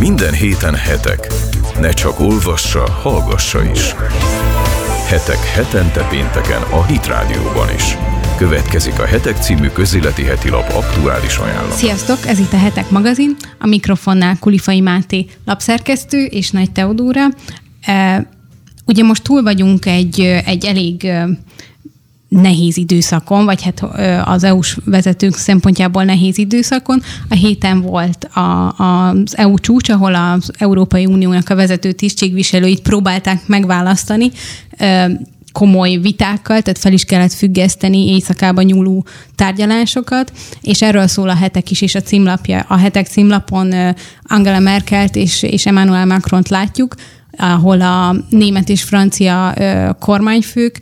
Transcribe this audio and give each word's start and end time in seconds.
Minden 0.00 0.32
héten 0.32 0.74
hetek. 0.74 1.26
Ne 1.80 1.90
csak 1.90 2.20
olvassa, 2.20 2.90
hallgassa 2.90 3.70
is. 3.70 3.94
Hetek 5.06 5.44
hetente 5.44 6.06
pénteken 6.10 6.62
a 6.62 6.84
Hit 6.86 7.06
Rádióban 7.06 7.74
is. 7.74 7.96
Következik 8.36 8.98
a 8.98 9.04
Hetek 9.04 9.36
című 9.36 9.68
közéleti 9.68 10.22
heti 10.22 10.48
lap 10.48 10.72
aktuális 10.72 11.36
ajánlat. 11.36 11.76
Sziasztok, 11.76 12.26
ez 12.26 12.38
itt 12.38 12.52
a 12.52 12.58
Hetek 12.58 12.90
magazin, 12.90 13.36
a 13.58 13.66
mikrofonnál 13.66 14.36
Kulifai 14.38 14.80
Máté 14.80 15.26
lapszerkesztő 15.44 16.24
és 16.24 16.50
Nagy 16.50 16.72
Teodóra. 16.72 17.26
Ugye 18.86 19.02
most 19.02 19.22
túl 19.22 19.42
vagyunk 19.42 19.86
egy, 19.86 20.20
egy 20.20 20.64
elég 20.64 21.12
nehéz 22.40 22.76
időszakon, 22.76 23.44
vagy 23.44 23.62
hát 23.62 23.82
az 24.24 24.44
EU-s 24.44 24.76
vezetők 24.84 25.34
szempontjából 25.34 26.04
nehéz 26.04 26.38
időszakon. 26.38 27.02
A 27.28 27.34
héten 27.34 27.80
volt 27.80 28.24
a, 28.24 28.74
az 28.78 29.36
EU 29.36 29.58
csúcs, 29.58 29.88
ahol 29.88 30.14
az 30.14 30.50
Európai 30.58 31.06
Uniónak 31.06 31.50
a 31.50 31.54
vezető 31.54 31.92
tisztségviselőit 31.92 32.80
próbálták 32.80 33.46
megválasztani 33.46 34.30
komoly 35.52 35.96
vitákkal, 35.96 36.60
tehát 36.60 36.78
fel 36.78 36.92
is 36.92 37.04
kellett 37.04 37.32
függeszteni 37.32 38.08
éjszakában 38.08 38.64
nyúló 38.64 39.06
tárgyalásokat, 39.34 40.32
és 40.60 40.82
erről 40.82 41.06
szól 41.06 41.28
a 41.28 41.34
hetek 41.34 41.70
is, 41.70 41.82
és 41.82 41.94
a 41.94 42.00
címlapja. 42.00 42.64
A 42.68 42.76
hetek 42.76 43.06
címlapon 43.06 43.94
Angela 44.22 44.58
Merkelt 44.58 45.16
és, 45.16 45.42
és 45.42 45.66
Emmanuel 45.66 46.06
Macron-t 46.06 46.48
látjuk, 46.48 46.94
ahol 47.36 47.80
a 47.80 48.16
német 48.28 48.68
és 48.68 48.82
francia 48.82 49.54
kormányfők 49.98 50.80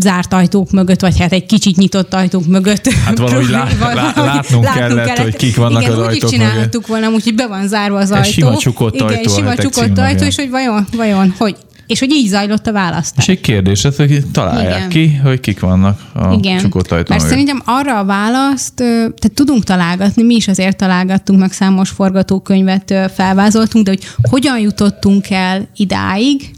zárt 0.00 0.32
ajtók 0.32 0.70
mögött, 0.70 1.00
vagy 1.00 1.18
hát 1.18 1.32
egy 1.32 1.46
kicsit 1.46 1.76
nyitott 1.76 2.14
ajtók 2.14 2.46
mögött. 2.46 2.88
Hát 2.88 3.18
valahogy 3.18 3.48
lá, 3.56 3.68
lá, 3.80 3.92
látnunk, 3.94 4.26
látnunk 4.26 4.64
kellett, 4.64 5.06
kellett, 5.06 5.18
hogy 5.18 5.36
kik 5.36 5.56
vannak 5.56 5.82
Igen, 5.82 5.92
az 5.92 5.98
ajtók 5.98 6.24
úgy 6.24 6.30
csinálhattuk 6.30 6.86
volna, 6.86 7.08
úgyhogy 7.08 7.34
be 7.34 7.46
van 7.46 7.68
zárva 7.68 7.98
az 7.98 8.10
Egy 8.10 8.16
ajtó. 8.16 8.30
sima 8.30 8.56
csukott 8.56 8.94
Igen, 8.94 9.06
ajtó 9.06 9.34
sima 9.34 9.48
hetek 9.48 9.64
csukott 9.64 9.98
ajtó, 9.98 10.24
és 10.24 10.36
hogy 10.36 10.50
vajon, 10.50 10.86
vajon, 10.96 11.34
hogy 11.38 11.56
és 11.86 11.98
hogy 11.98 12.10
így 12.10 12.28
zajlott 12.28 12.66
a 12.66 12.72
választás. 12.72 13.26
És 13.26 13.34
egy 13.34 13.40
kérdés, 13.40 13.84
ez, 13.84 13.96
hogy 13.96 14.24
találják 14.32 14.76
Igen. 14.76 14.88
ki, 14.88 15.20
hogy 15.22 15.40
kik 15.40 15.60
vannak 15.60 16.00
a 16.14 16.32
Igen, 16.32 16.58
csukott 16.58 16.90
ajtó 16.92 16.94
mert 16.94 17.08
mögött. 17.08 17.28
szerintem 17.28 17.62
arra 17.64 17.98
a 17.98 18.04
választ, 18.04 18.74
tehát 18.74 19.32
tudunk 19.34 19.64
találgatni, 19.64 20.22
mi 20.22 20.34
is 20.34 20.48
azért 20.48 20.76
találgattunk, 20.76 21.40
meg 21.40 21.52
számos 21.52 21.90
forgatókönyvet 21.90 22.94
felvázoltunk, 23.14 23.84
de 23.84 23.90
hogy 23.90 24.06
hogyan 24.30 24.58
jutottunk 24.58 25.30
el 25.30 25.68
idáig, 25.76 26.50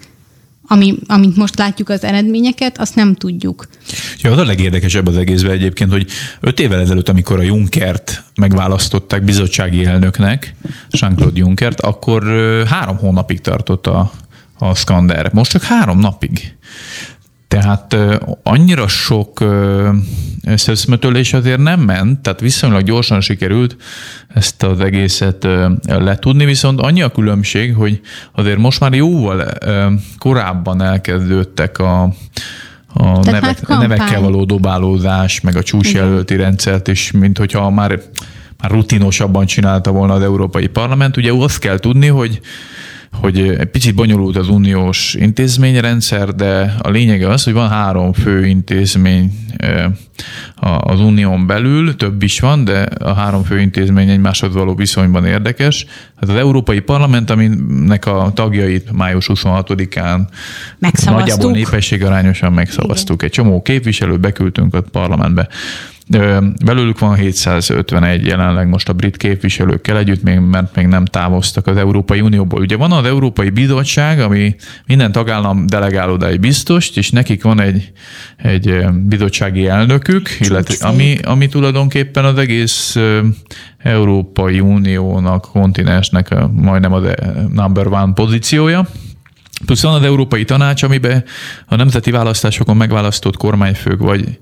ami, 0.68 0.94
amint 1.06 1.36
most 1.36 1.58
látjuk 1.58 1.88
az 1.88 2.04
eredményeket, 2.04 2.78
azt 2.78 2.94
nem 2.94 3.14
tudjuk. 3.14 3.68
Ja, 4.18 4.32
az 4.32 4.38
a 4.38 4.44
legérdekesebb 4.44 5.06
az 5.06 5.16
egészben 5.16 5.50
egyébként, 5.50 5.90
hogy 5.90 6.06
öt 6.40 6.60
évvel 6.60 6.80
ezelőtt, 6.80 7.08
amikor 7.08 7.38
a 7.38 7.42
Junckert 7.42 8.22
megválasztották 8.34 9.24
bizottsági 9.24 9.84
elnöknek, 9.84 10.54
Jean-Claude 10.90 11.38
Junckert, 11.38 11.80
akkor 11.80 12.22
három 12.66 12.96
hónapig 12.96 13.40
tartott 13.40 13.86
a, 13.86 14.12
a 14.58 14.74
szkander. 14.74 15.32
Most 15.32 15.50
csak 15.50 15.62
három 15.62 15.98
napig. 15.98 16.56
Tehát 17.48 17.96
annyira 18.42 18.88
sok 18.88 19.40
ö, 19.40 19.88
összeszmetölés 20.44 21.32
azért 21.32 21.58
nem 21.60 21.80
ment, 21.80 22.20
tehát 22.20 22.40
viszonylag 22.40 22.82
gyorsan 22.82 23.20
sikerült 23.20 23.76
ezt 24.28 24.62
az 24.62 24.80
egészet 24.80 25.46
letudni, 25.82 26.44
viszont 26.44 26.80
annyi 26.80 27.02
a 27.02 27.08
különbség, 27.08 27.74
hogy 27.74 28.00
azért 28.32 28.58
most 28.58 28.80
már 28.80 28.92
jóval 28.92 29.44
korábban 30.18 30.82
elkezdődtek 30.82 31.78
a, 31.78 32.02
a 32.88 33.04
már 33.04 33.24
nevek, 33.24 33.66
nevekkel 33.66 34.20
való 34.20 34.44
dobálózás, 34.44 35.40
meg 35.40 35.56
a 35.56 35.62
csúcsjelölti 35.62 36.36
rendszert, 36.36 36.88
és 36.88 37.10
mint 37.10 37.38
hogyha 37.38 37.70
már, 37.70 38.00
már 38.62 38.70
rutinosabban 38.70 39.46
csinálta 39.46 39.90
volna 39.90 40.14
az 40.14 40.22
Európai 40.22 40.66
Parlament. 40.66 41.16
Ugye 41.16 41.32
azt 41.32 41.58
kell 41.58 41.78
tudni, 41.78 42.06
hogy 42.06 42.40
hogy 43.12 43.38
egy 43.40 43.70
picit 43.70 43.94
bonyolult 43.94 44.36
az 44.36 44.48
uniós 44.48 45.14
intézményrendszer, 45.14 46.34
de 46.34 46.74
a 46.78 46.90
lényege 46.90 47.28
az, 47.28 47.44
hogy 47.44 47.52
van 47.52 47.68
három 47.68 48.12
fő 48.12 48.46
intézmény 48.46 49.32
az 50.80 51.00
unión 51.00 51.46
belül, 51.46 51.96
több 51.96 52.22
is 52.22 52.40
van, 52.40 52.64
de 52.64 52.82
a 52.82 53.12
három 53.12 53.42
fő 53.42 53.60
intézmény 53.60 54.08
egymáshoz 54.08 54.54
való 54.54 54.74
viszonyban 54.74 55.24
érdekes. 55.24 55.86
Hát 56.20 56.28
az 56.28 56.36
Európai 56.36 56.80
Parlament, 56.80 57.30
aminek 57.30 58.06
a 58.06 58.30
tagjait 58.34 58.92
május 58.92 59.30
26-án 59.34 60.20
Megszavaztuk. 60.78 61.18
nagyjából 61.18 61.50
népességarányosan 61.50 62.52
megszavaztuk. 62.52 63.22
Egy 63.22 63.30
csomó 63.30 63.62
képviselő 63.62 64.16
beküldtünk 64.16 64.74
a 64.74 64.80
parlamentbe. 64.80 65.48
Belőlük 66.64 66.98
van 66.98 67.14
751 67.14 68.26
jelenleg 68.26 68.68
most 68.68 68.88
a 68.88 68.92
brit 68.92 69.16
képviselőkkel 69.16 69.98
együtt, 69.98 70.22
még, 70.22 70.38
mert 70.38 70.74
még 70.74 70.86
nem 70.86 71.04
távoztak 71.04 71.66
az 71.66 71.76
Európai 71.76 72.20
Unióból. 72.20 72.60
Ugye 72.60 72.76
van 72.76 72.92
az 72.92 73.04
Európai 73.04 73.50
Bizottság, 73.50 74.20
ami 74.20 74.54
minden 74.86 75.12
tagállam 75.12 75.66
delegál 75.66 76.10
oda 76.10 76.26
egy 76.26 76.40
biztost, 76.40 76.96
és 76.96 77.10
nekik 77.10 77.42
van 77.42 77.60
egy, 77.60 77.92
egy 78.36 78.84
bizottsági 79.04 79.66
elnökük, 79.66 80.36
illetve, 80.40 80.86
ami, 80.86 81.18
ami 81.22 81.48
tulajdonképpen 81.48 82.24
az 82.24 82.38
egész 82.38 82.96
Európai 83.78 84.60
Uniónak, 84.60 85.48
kontinensnek 85.52 86.30
a, 86.30 86.50
majdnem 86.54 86.92
ö, 86.92 87.12
number 87.52 87.86
one 87.86 88.12
pozíciója. 88.12 88.86
Plusz 89.66 89.82
van 89.82 89.94
az 89.94 90.02
Európai 90.02 90.44
Tanács, 90.44 90.82
amiben 90.82 91.24
a 91.66 91.76
nemzeti 91.76 92.10
választásokon 92.10 92.76
megválasztott 92.76 93.36
kormányfők 93.36 94.00
vagy 94.00 94.38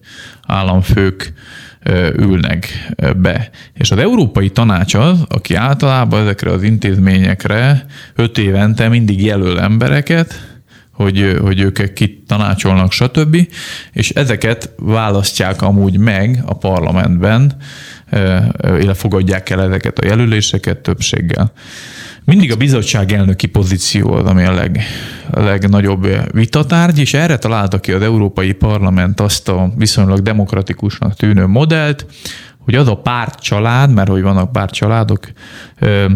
államfők 0.46 1.32
ülnek 2.16 2.92
be. 3.16 3.50
És 3.74 3.90
az 3.90 3.98
Európai 3.98 4.50
Tanács 4.50 4.94
az, 4.94 5.24
aki 5.28 5.54
általában 5.54 6.20
ezekre 6.20 6.50
az 6.50 6.62
intézményekre 6.62 7.86
öt 8.14 8.38
évente 8.38 8.88
mindig 8.88 9.24
jelöl 9.24 9.60
embereket, 9.60 10.56
hogy, 10.92 11.38
hogy 11.40 11.60
ők 11.60 11.92
kit 11.92 12.26
tanácsolnak, 12.26 12.92
stb. 12.92 13.48
És 13.92 14.10
ezeket 14.10 14.70
választják 14.76 15.62
amúgy 15.62 15.98
meg 15.98 16.42
a 16.46 16.54
parlamentben, 16.54 17.56
illetve 18.62 18.94
fogadják 18.94 19.50
el 19.50 19.62
ezeket 19.62 19.98
a 19.98 20.06
jelöléseket 20.06 20.78
többséggel. 20.78 21.52
Mindig 22.26 22.52
a 22.52 22.56
bizottság 22.56 23.12
elnöki 23.12 23.46
pozíció 23.46 24.12
az, 24.12 24.24
ami 24.24 24.44
a, 24.44 24.52
leg, 24.52 24.80
a 25.30 25.40
legnagyobb 25.40 26.06
vitatárgy, 26.32 26.98
és 26.98 27.14
erre 27.14 27.38
találta 27.38 27.80
ki 27.80 27.92
az 27.92 28.02
Európai 28.02 28.52
Parlament 28.52 29.20
azt 29.20 29.48
a 29.48 29.72
viszonylag 29.76 30.20
demokratikusnak 30.20 31.14
tűnő 31.14 31.46
modellt, 31.46 32.06
hogy 32.58 32.74
az 32.74 32.88
a 32.88 32.94
pártcsalád, 32.94 33.92
mert 33.92 34.08
hogy 34.08 34.22
vannak 34.22 34.52
pártcsaládok, 34.52 35.28
ö, 35.80 36.06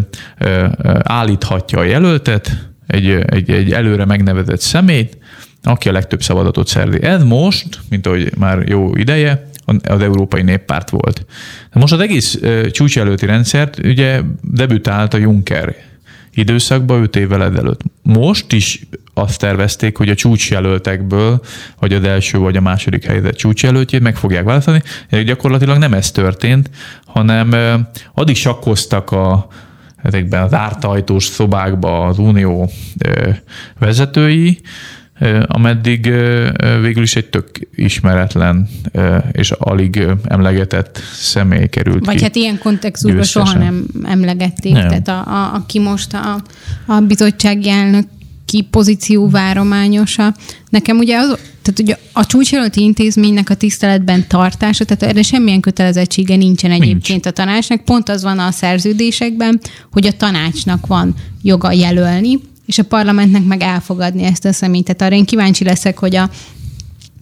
állíthatja 1.03 1.79
a 1.79 1.83
jelöltet, 1.83 2.71
egy, 2.87 3.09
egy, 3.09 3.49
egy 3.49 3.71
előre 3.71 4.05
megnevezett 4.05 4.61
szemét, 4.61 5.17
aki 5.63 5.89
a 5.89 5.91
legtöbb 5.91 6.21
szavazatot 6.21 6.67
szerzi. 6.67 7.03
Ez 7.03 7.23
most, 7.23 7.79
mint 7.89 8.07
ahogy 8.07 8.37
már 8.37 8.67
jó 8.67 8.95
ideje, 8.95 9.49
az 9.83 10.01
Európai 10.01 10.41
Néppárt 10.41 10.89
volt. 10.89 11.25
De 11.73 11.79
most 11.79 11.93
az 11.93 11.99
egész 11.99 12.37
ö, 12.41 12.71
csúcselőti 12.71 13.25
rendszert 13.25 13.79
ugye 13.83 14.21
debütált 14.41 15.13
a 15.13 15.17
Juncker 15.17 15.75
időszakban 16.33 17.01
5 17.01 17.15
évvel 17.15 17.43
ezelőtt. 17.43 17.81
Most 18.01 18.51
is 18.51 18.81
azt 19.13 19.39
tervezték, 19.39 19.97
hogy 19.97 20.09
a 20.09 20.15
csúcsjelöltekből, 20.15 21.41
vagy 21.79 21.93
az 21.93 22.03
első 22.03 22.37
vagy 22.37 22.55
a 22.55 22.61
második 22.61 23.05
helyzet 23.05 23.37
csúcsjelöltjét 23.37 24.01
meg 24.01 24.15
fogják 24.15 24.43
választani. 24.43 24.81
De 25.09 25.23
gyakorlatilag 25.23 25.77
nem 25.77 25.93
ez 25.93 26.11
történt, 26.11 26.69
hanem 27.05 27.53
addig 28.13 28.35
sakkoztak 28.35 29.11
a 29.11 29.47
ezekben 30.03 30.43
az 30.43 30.53
ártajtós 30.53 31.25
szobákba 31.25 32.05
az 32.05 32.17
unió 32.17 32.69
vezetői, 33.79 34.61
ameddig 35.45 36.13
végül 36.81 37.03
is 37.03 37.15
egy 37.15 37.25
tök 37.29 37.47
ismeretlen 37.75 38.69
és 39.31 39.51
alig 39.51 40.03
emlegetett 40.27 40.99
személy 41.13 41.67
került 41.67 42.05
Vagy 42.05 42.15
ki. 42.15 42.23
hát 42.23 42.35
ilyen 42.35 42.59
kontextusban 42.59 43.15
győztesen. 43.15 43.53
soha 43.53 43.63
nem 43.63 43.85
emlegették. 44.03 44.73
Nem. 44.73 44.87
Tehát 44.87 45.07
a, 45.07 45.19
a, 45.27 45.53
aki 45.53 45.79
most 45.79 46.13
a, 46.13 46.41
a 46.85 46.99
bizottsági 46.99 47.69
elnök 47.69 48.07
ki 48.45 48.67
pozíció 48.71 49.29
várományosa. 49.29 50.35
Nekem 50.69 50.97
ugye 50.97 51.17
az, 51.17 51.37
tehát 51.61 51.79
ugye 51.79 51.97
a 52.13 52.25
csúcsjelölti 52.25 52.81
intézménynek 52.81 53.49
a 53.49 53.53
tiszteletben 53.53 54.27
tartása, 54.27 54.85
tehát 54.85 55.03
erre 55.03 55.21
semmilyen 55.21 55.59
kötelezettsége 55.59 56.35
nincsen 56.35 56.71
egyébként 56.71 57.25
a 57.25 57.31
tanácsnak. 57.31 57.81
Pont 57.85 58.09
az 58.09 58.23
van 58.23 58.39
a 58.39 58.51
szerződésekben, 58.51 59.59
hogy 59.91 60.07
a 60.07 60.11
tanácsnak 60.11 60.87
van 60.87 61.15
joga 61.41 61.71
jelölni, 61.71 62.39
és 62.71 62.77
a 62.77 62.83
parlamentnek 62.83 63.43
meg 63.43 63.61
elfogadni 63.61 64.23
ezt 64.23 64.45
a 64.45 64.53
személyt. 64.53 64.83
Tehát 64.83 65.01
arra 65.01 65.15
én 65.15 65.25
kíváncsi 65.25 65.63
leszek, 65.63 65.97
hogy 65.97 66.15
a 66.15 66.29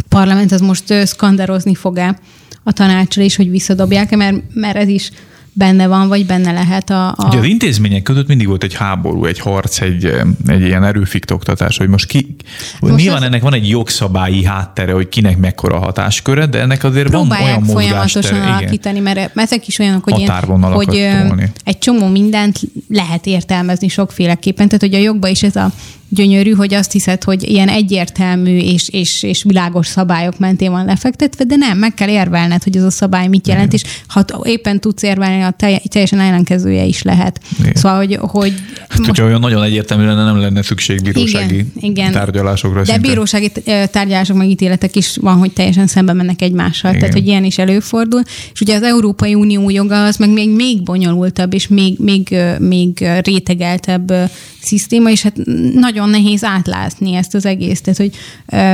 parlament 0.09 0.51
az 0.51 0.61
most 0.61 0.93
szkandarozni 1.05 1.75
fog-e 1.75 2.19
a 2.63 2.71
tanácsra 2.71 3.21
is, 3.21 3.35
hogy 3.35 3.49
visszadobják-e, 3.49 4.15
mert, 4.15 4.35
mert 4.53 4.75
ez 4.75 4.87
is 4.87 5.11
benne 5.53 5.87
van, 5.87 6.07
vagy 6.07 6.25
benne 6.25 6.51
lehet 6.51 6.89
a... 6.89 7.07
a... 7.07 7.27
Ugye 7.27 7.37
az 7.37 7.45
intézmények 7.45 8.01
között 8.01 8.27
mindig 8.27 8.47
volt 8.47 8.63
egy 8.63 8.73
háború, 8.73 9.25
egy 9.25 9.39
harc, 9.39 9.81
egy, 9.81 10.13
egy 10.47 10.61
ilyen 10.61 10.83
erőfiktoktatás, 10.83 11.77
hogy 11.77 11.87
most 11.87 12.05
ki... 12.05 12.35
Most 12.79 12.95
nyilván 12.95 13.21
az... 13.21 13.23
ennek 13.23 13.41
van 13.41 13.53
egy 13.53 13.69
jogszabályi 13.69 14.43
háttere, 14.45 14.93
hogy 14.93 15.09
kinek 15.09 15.37
mekkora 15.37 15.79
hatásköre, 15.79 16.45
de 16.45 16.59
ennek 16.59 16.83
azért 16.83 17.11
van 17.11 17.31
olyan 17.31 17.63
folyamatosan 17.63 18.41
alakítani, 18.41 18.99
mert 18.99 19.37
ezek 19.37 19.67
is 19.67 19.79
olyanok, 19.79 20.03
hogy, 20.03 20.19
én, 20.19 21.29
hogy 21.29 21.43
egy 21.63 21.77
csomó 21.77 22.07
mindent 22.07 22.59
lehet 22.89 23.25
értelmezni 23.25 23.87
sokféleképpen, 23.87 24.67
tehát 24.67 24.81
hogy 24.81 24.93
a 24.93 25.03
jogban 25.03 25.29
is 25.29 25.43
ez 25.43 25.55
a 25.55 25.71
gyönyörű, 26.09 26.51
hogy 26.51 26.73
azt 26.73 26.91
hiszed, 26.91 27.23
hogy 27.23 27.49
ilyen 27.49 27.67
egyértelmű 27.67 28.57
és, 28.57 28.89
és, 28.89 29.23
és 29.23 29.43
világos 29.43 29.87
szabályok 29.87 30.39
mentén 30.39 30.71
van 30.71 30.85
lefektetve, 30.85 31.43
de 31.43 31.55
nem, 31.55 31.77
meg 31.77 31.93
kell 31.93 32.09
érvelned, 32.09 32.63
hogy 32.63 32.77
ez 32.77 32.83
a 32.83 32.91
szabály 32.91 33.27
mit 33.27 33.47
jelent, 33.47 33.73
Igen. 33.73 33.85
és 33.85 34.01
ha 34.07 34.25
éppen 34.43 34.79
tudsz 34.79 35.03
érvelni, 35.03 35.38
a 35.41 35.53
teljesen 35.89 36.19
ellenkezője 36.19 36.83
is 36.83 37.01
lehet. 37.01 37.39
Igen. 37.59 37.73
Szóval, 37.75 37.97
hogy... 37.97 38.17
hogy 38.21 38.53
hát, 38.79 38.97
most... 38.97 39.09
hogyha 39.09 39.25
olyan 39.25 39.39
nagyon 39.39 39.63
egyértelmű 39.63 40.05
lenne, 40.05 40.23
nem 40.23 40.39
lenne 40.39 40.61
szükség 40.61 41.01
bírósági 41.01 41.55
Igen. 41.55 41.71
Igen. 41.79 42.11
tárgyalásokra. 42.11 42.79
De 42.79 42.85
szinte. 42.85 43.07
bírósági 43.07 43.51
tárgyalások, 43.91 44.37
meg 44.37 44.49
ítéletek 44.49 44.95
is 44.95 45.17
van, 45.21 45.37
hogy 45.37 45.51
teljesen 45.53 45.87
szembe 45.87 46.13
mennek 46.13 46.41
egymással, 46.41 46.89
Igen. 46.89 47.01
tehát 47.01 47.15
hogy 47.15 47.27
ilyen 47.27 47.43
is 47.43 47.57
előfordul. 47.57 48.21
És 48.53 48.61
ugye 48.61 48.75
az 48.75 48.83
Európai 48.83 49.33
Unió 49.33 49.69
joga 49.69 50.03
az 50.03 50.17
meg 50.17 50.29
még, 50.29 50.49
még 50.49 50.83
bonyolultabb, 50.83 51.53
és 51.53 51.67
még, 51.67 51.97
még, 51.99 52.35
még 52.59 53.07
rétegeltebb 53.23 54.13
szisztéma, 54.61 55.09
és 55.09 55.21
hát 55.21 55.35
nagyon 55.73 56.09
nehéz 56.09 56.43
átlátni 56.43 57.13
ezt 57.13 57.35
az 57.35 57.45
egész. 57.45 57.81
Tehát, 57.81 57.99
hogy, 57.99 58.15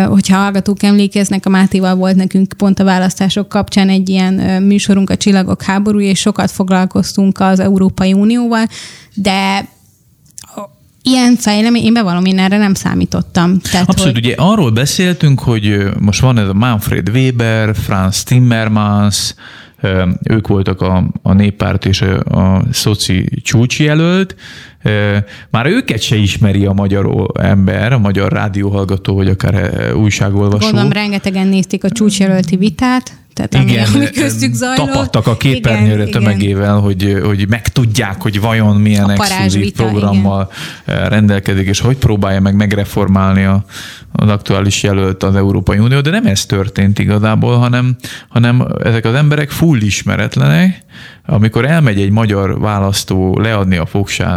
hogyha 0.07 0.37
hallgatók 0.37 0.83
emlékeznek, 0.83 1.45
a 1.45 1.49
Mátéval 1.49 1.95
volt 1.95 2.15
nekünk 2.15 2.53
pont 2.57 2.79
a 2.79 2.83
választások 2.83 3.49
kapcsán 3.49 3.89
egy 3.89 4.09
ilyen 4.09 4.63
műsorunk, 4.63 5.09
a 5.09 5.17
Csillagok 5.17 5.61
háborúja, 5.61 6.09
és 6.09 6.19
sokat 6.19 6.51
foglalkoztunk 6.55 7.39
az 7.39 7.59
Európai 7.59 8.13
Unióval, 8.13 8.65
de 9.13 9.67
ilyen 11.01 11.35
fejlemény, 11.35 11.83
én 11.83 11.93
bevallom, 11.93 12.25
én 12.25 12.39
erre 12.39 12.57
nem 12.57 12.73
számítottam. 12.73 13.59
Tehát, 13.59 13.89
Abszolút, 13.89 14.13
hogy... 14.13 14.25
ugye 14.25 14.35
arról 14.37 14.71
beszéltünk, 14.71 15.39
hogy 15.39 15.89
most 15.99 16.21
van 16.21 16.37
ez 16.37 16.47
a 16.47 16.53
Manfred 16.53 17.09
Weber, 17.09 17.75
Franz 17.75 18.23
Timmermans, 18.23 19.33
ők 20.23 20.47
voltak 20.47 20.81
a, 20.81 21.03
a 21.21 21.33
néppárt 21.33 21.85
és 21.85 22.01
a, 22.01 22.19
a 22.19 22.63
szoci 22.71 23.25
csúcsjelölt, 23.41 24.35
már 25.49 25.65
őket 25.65 26.01
se 26.01 26.15
ismeri 26.15 26.65
a 26.65 26.73
magyar 26.73 27.31
ember, 27.33 27.93
a 27.93 27.97
magyar 27.97 28.31
rádióhallgató, 28.31 29.15
vagy 29.15 29.27
akár 29.27 29.93
újságolvasó. 29.93 30.65
Gondolom, 30.65 30.91
rengetegen 30.91 31.47
nézték 31.47 31.83
a 31.83 31.89
csúcsjelölti 31.89 32.55
vitát. 32.55 33.17
Tehát 33.35 33.69
igen, 33.69 33.85
ami, 33.85 33.95
ami 33.95 34.09
köztük 34.09 34.53
zajlott. 34.53 34.87
tapadtak 34.87 35.27
a 35.27 35.37
képernyőre 35.37 36.01
igen, 36.01 36.11
tömegével, 36.11 36.79
hogy, 36.79 37.17
hogy 37.23 37.45
megtudják, 37.49 38.21
hogy 38.21 38.39
vajon 38.39 38.75
milyen 38.75 39.09
exkluzív 39.09 39.71
programmal 39.71 40.51
igen. 40.87 41.09
rendelkezik, 41.09 41.67
és 41.67 41.79
hogy 41.79 41.97
próbálja 41.97 42.39
meg 42.39 42.55
megreformálni 42.55 43.43
a, 43.43 43.65
az 44.11 44.29
aktuális 44.29 44.83
jelölt 44.83 45.23
az 45.23 45.35
Európai 45.35 45.77
Unió, 45.77 46.01
de 46.01 46.09
nem 46.09 46.25
ez 46.25 46.45
történt 46.45 46.99
igazából, 46.99 47.57
hanem, 47.57 47.95
hanem 48.27 48.67
ezek 48.83 49.05
az 49.05 49.13
emberek 49.13 49.49
full 49.49 49.81
ismeretlenek, 49.81 50.84
amikor 51.25 51.65
elmegy 51.65 52.01
egy 52.01 52.11
magyar 52.11 52.59
választó 52.59 53.39
leadni 53.39 53.77
a 53.77 53.87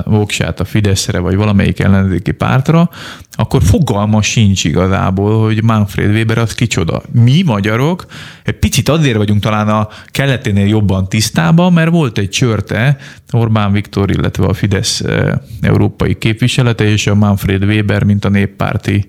voksát 0.05 0.61
a 0.61 0.65
Fideszre, 0.65 1.19
vagy 1.19 1.37
valamelyik 1.37 1.81
ellenzéki 1.81 2.33
pártra, 2.33 2.91
akkor 3.31 3.63
fogalma 3.63 4.23
sincs 4.23 4.65
igazából, 4.65 5.45
hogy 5.45 5.63
Manfred 5.63 6.11
Weber 6.11 6.39
az 6.39 6.55
kicsoda. 6.55 7.03
Mi 7.13 7.43
magyarok 7.45 8.07
egy 8.45 8.59
picit 8.59 8.89
azért 8.89 9.17
vagyunk 9.17 9.41
talán 9.41 9.69
a 9.69 9.89
keleténél 10.07 10.67
jobban 10.67 11.09
tisztában, 11.09 11.73
mert 11.73 11.91
volt 11.91 12.19
egy 12.19 12.29
csörte 12.29 12.97
Orbán 13.33 13.73
Viktor, 13.73 14.11
illetve 14.11 14.47
a 14.47 14.53
Fidesz 14.53 15.01
eh, 15.01 15.33
európai 15.61 16.19
képviselete 16.19 16.85
és 16.85 17.07
a 17.07 17.15
Manfred 17.15 17.65
Weber, 17.65 18.03
mint 18.03 18.25
a 18.25 18.29
néppárti 18.29 19.07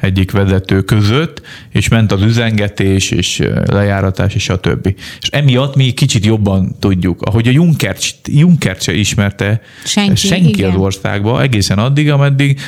egyik 0.00 0.30
vezető 0.30 0.82
között, 0.82 1.42
és 1.70 1.88
ment 1.88 2.12
az 2.12 2.22
üzengetés, 2.22 3.10
és 3.10 3.40
eh, 3.40 3.62
lejáratás, 3.66 4.34
és 4.34 4.48
a 4.48 4.60
többi. 4.60 4.94
És 5.20 5.28
emiatt 5.28 5.76
mi 5.76 5.90
kicsit 5.92 6.24
jobban 6.26 6.76
tudjuk. 6.78 6.91
Ahogy 7.20 7.48
a 7.48 7.50
Juncker 8.24 8.76
se 8.78 8.92
ismerte 8.92 9.60
senki, 9.84 10.26
senki 10.26 10.64
az 10.64 10.74
országba, 10.74 11.42
egészen 11.42 11.78
addig, 11.78 12.10
ameddig 12.10 12.60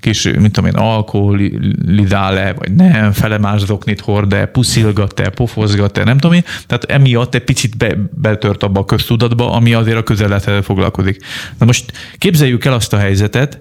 kis, 0.00 0.22
mint 0.22 0.52
tudom 0.52 0.70
én, 0.70 0.76
alkoholizál-e, 0.76 2.52
vagy 2.52 2.74
nem, 2.74 3.12
felemás 3.12 3.60
zoknit 3.60 4.00
hord-e, 4.00 4.46
puszilgat-e, 4.46 5.28
pofozgat-e, 5.28 6.04
nem 6.04 6.18
tudom 6.18 6.36
én. 6.36 6.44
Tehát 6.66 6.84
emiatt 6.84 7.34
egy 7.34 7.44
picit 7.44 7.76
be, 7.76 7.96
betört 8.14 8.62
abba 8.62 8.80
a 8.80 8.84
köztudatba, 8.84 9.52
ami 9.52 9.74
azért 9.74 9.96
a 9.96 10.02
közelethez 10.02 10.64
foglalkozik. 10.64 11.24
Na 11.58 11.66
most 11.66 11.92
képzeljük 12.18 12.64
el 12.64 12.72
azt 12.72 12.92
a 12.92 12.98
helyzetet, 12.98 13.58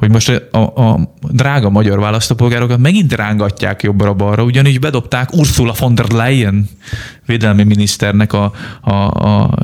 hogy 0.00 0.10
most 0.10 0.28
a, 0.50 0.58
a 0.58 1.14
drága 1.30 1.70
magyar 1.70 1.98
választópolgárokat 1.98 2.78
megint 2.78 3.12
rángatják 3.12 3.82
jobbra-balra, 3.82 4.42
ugyanis 4.42 4.78
bedobták 4.78 5.32
Ursula 5.32 5.74
von 5.78 5.94
der 5.94 6.10
Leyen 6.10 6.68
védelmi 7.26 7.62
miniszternek 7.62 8.32
a, 8.32 8.52
a, 8.80 8.92
a 8.92 9.54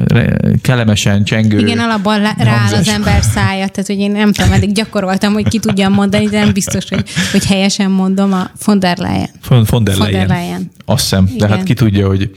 kellemesen 0.62 1.24
csengő 1.24 1.58
Igen, 1.58 1.78
alapban 1.78 2.20
rá 2.38 2.64
az 2.72 2.88
ember 2.88 3.22
szája, 3.22 3.68
tehát 3.68 3.86
hogy 3.86 3.98
én 3.98 4.10
nem 4.10 4.32
tudom, 4.32 4.52
eddig 4.52 4.72
gyakoroltam, 4.72 5.32
hogy 5.32 5.48
ki 5.48 5.58
tudjam 5.58 5.92
mondani, 5.92 6.26
de 6.26 6.38
nem 6.38 6.52
biztos, 6.52 6.88
hogy, 6.88 7.04
hogy 7.32 7.46
helyesen 7.46 7.90
mondom 7.90 8.32
a 8.32 8.50
von 8.64 8.78
der 8.78 8.98
Leyen. 8.98 9.28
Von, 9.48 9.66
von 9.70 9.84
der 9.84 9.96
Leyen. 9.96 10.18
Von 10.18 10.26
der 10.26 10.36
Leyen. 10.36 10.70
Azt 10.84 11.02
hiszem, 11.02 11.28
de 11.36 11.48
hát 11.48 11.62
ki 11.62 11.74
tudja, 11.74 12.06
hogy, 12.06 12.30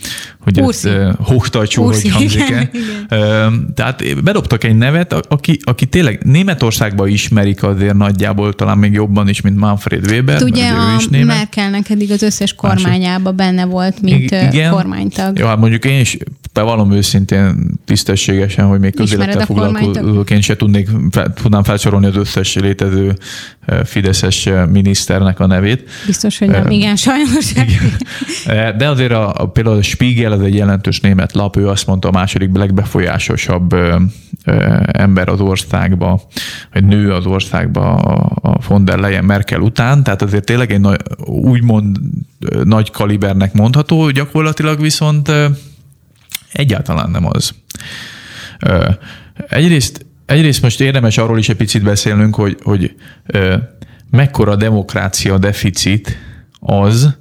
hogy 0.55 0.61
Urszi. 0.61 0.89
ez 0.89 1.07
uh, 1.07 1.15
hógtajcsú, 1.19 1.83
hogy 1.83 2.09
hangzik-e. 2.09 2.69
Uh, 3.11 3.53
tehát 3.73 4.23
bedobtak 4.23 4.63
egy 4.63 4.75
nevet, 4.75 5.13
aki, 5.13 5.59
aki 5.63 5.85
tényleg 5.85 6.23
Németországban 6.23 7.07
ismerik 7.07 7.63
azért 7.63 7.95
nagyjából, 7.95 8.53
talán 8.53 8.77
még 8.77 8.93
jobban 8.93 9.29
is, 9.29 9.41
mint 9.41 9.57
Manfred 9.57 10.11
Weber. 10.11 10.43
Ugye 10.43 10.69
a 10.69 10.95
is 10.97 11.07
német. 11.07 11.35
Merkelnek 11.35 11.89
eddig 11.89 12.11
az 12.11 12.21
összes 12.21 12.53
kormányában 12.53 13.35
benne 13.35 13.65
volt, 13.65 14.01
mint 14.01 14.31
Igen, 14.31 14.71
kormánytag. 14.71 15.39
Jó, 15.39 15.45
hát 15.45 15.57
mondjuk 15.57 15.85
én 15.85 15.99
is 15.99 16.17
bevallom 16.53 16.91
őszintén 16.91 17.71
tisztességesen, 17.85 18.65
hogy 18.65 18.79
még 18.79 18.95
közélettel 18.95 19.45
foglalkozóként 19.45 20.43
se 20.43 20.55
tudnék, 20.55 20.89
tudnám 21.41 21.63
felsorolni 21.63 22.05
az 22.05 22.15
összes 22.15 22.55
létező 22.55 23.13
fideszes 23.83 24.49
miniszternek 24.71 25.39
a 25.39 25.47
nevét. 25.47 25.89
Biztos, 26.05 26.37
hogy 26.37 26.47
nem. 26.47 26.69
Igen, 26.69 26.95
sajnos. 26.95 27.51
Igen. 27.51 27.67
De 28.77 28.89
azért 28.89 29.11
a, 29.11 29.33
a, 29.33 29.45
például 29.45 29.77
a 29.77 29.81
Spiegel, 29.81 30.31
az 30.39 30.45
egy 30.45 30.55
jelentős 30.55 30.99
német 30.99 31.33
lap, 31.33 31.57
ő 31.57 31.67
azt 31.67 31.87
mondta 31.87 32.07
a 32.07 32.11
második 32.11 32.55
legbefolyásosabb 32.55 33.75
ember 34.91 35.29
az 35.29 35.39
országba, 35.39 36.21
vagy 36.73 36.85
nő 36.85 37.13
az 37.13 37.25
országba 37.25 37.93
a 38.33 38.59
von 38.67 38.85
der 38.85 38.97
Leyen 38.97 39.25
Merkel 39.25 39.59
után, 39.59 40.03
tehát 40.03 40.21
azért 40.21 40.45
tényleg 40.45 40.71
egy 40.71 40.79
nagy, 40.79 40.99
úgymond 41.25 41.97
nagy 42.63 42.91
kalibernek 42.91 43.53
mondható, 43.53 44.09
gyakorlatilag 44.09 44.81
viszont 44.81 45.31
egyáltalán 46.51 47.09
nem 47.09 47.25
az. 47.25 47.53
Egyrészt, 49.49 50.05
egyrészt 50.25 50.61
most 50.61 50.81
érdemes 50.81 51.17
arról 51.17 51.37
is 51.37 51.49
egy 51.49 51.55
picit 51.55 51.83
beszélnünk, 51.83 52.35
hogy, 52.35 52.57
hogy 52.61 52.95
mekkora 54.09 54.55
demokrácia 54.55 55.37
deficit 55.37 56.17
az, 56.59 57.17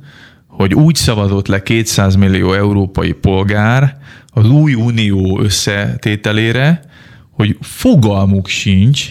hogy 0.58 0.74
úgy 0.74 0.94
szavazott 0.94 1.46
le 1.46 1.62
200 1.62 2.14
millió 2.14 2.52
európai 2.52 3.12
polgár 3.12 3.96
az 4.26 4.50
új 4.50 4.74
unió 4.74 5.40
összetételére, 5.40 6.80
hogy 7.30 7.56
fogalmuk 7.60 8.48
sincs, 8.48 9.08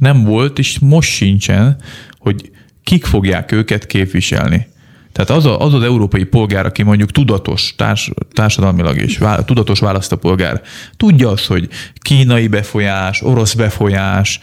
nem 0.00 0.24
volt, 0.24 0.58
és 0.58 0.78
most 0.78 1.10
sincsen, 1.10 1.76
hogy 2.18 2.50
kik 2.82 3.04
fogják 3.04 3.52
őket 3.52 3.86
képviselni. 3.86 4.66
Tehát 5.14 5.30
az, 5.30 5.46
a, 5.46 5.60
az 5.60 5.74
az 5.74 5.82
európai 5.82 6.24
polgár, 6.24 6.66
aki 6.66 6.82
mondjuk 6.82 7.10
tudatos 7.10 7.74
társ, 7.76 8.10
társadalmilag 8.32 8.96
és 8.96 9.18
vá, 9.18 9.36
tudatos 9.36 9.80
választópolgár, 9.80 10.62
tudja 10.96 11.28
azt, 11.28 11.46
hogy 11.46 11.68
kínai 11.98 12.46
befolyás, 12.46 13.22
orosz 13.22 13.54
befolyás, 13.54 14.40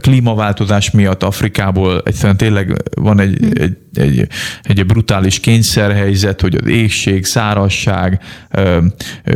klímaváltozás 0.00 0.90
miatt 0.90 1.22
Afrikából 1.22 2.02
egyszerűen 2.04 2.36
tényleg 2.36 2.82
van 2.94 3.20
egy, 3.20 3.36
hmm. 3.38 3.50
egy, 3.54 3.76
egy, 3.98 4.26
egy 4.62 4.86
brutális 4.86 5.40
kényszerhelyzet, 5.40 6.40
hogy 6.40 6.54
az 6.54 6.68
égség, 6.68 7.24
szárasság, 7.24 8.20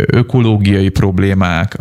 ökológiai 0.07 0.89
problémák, 0.89 1.77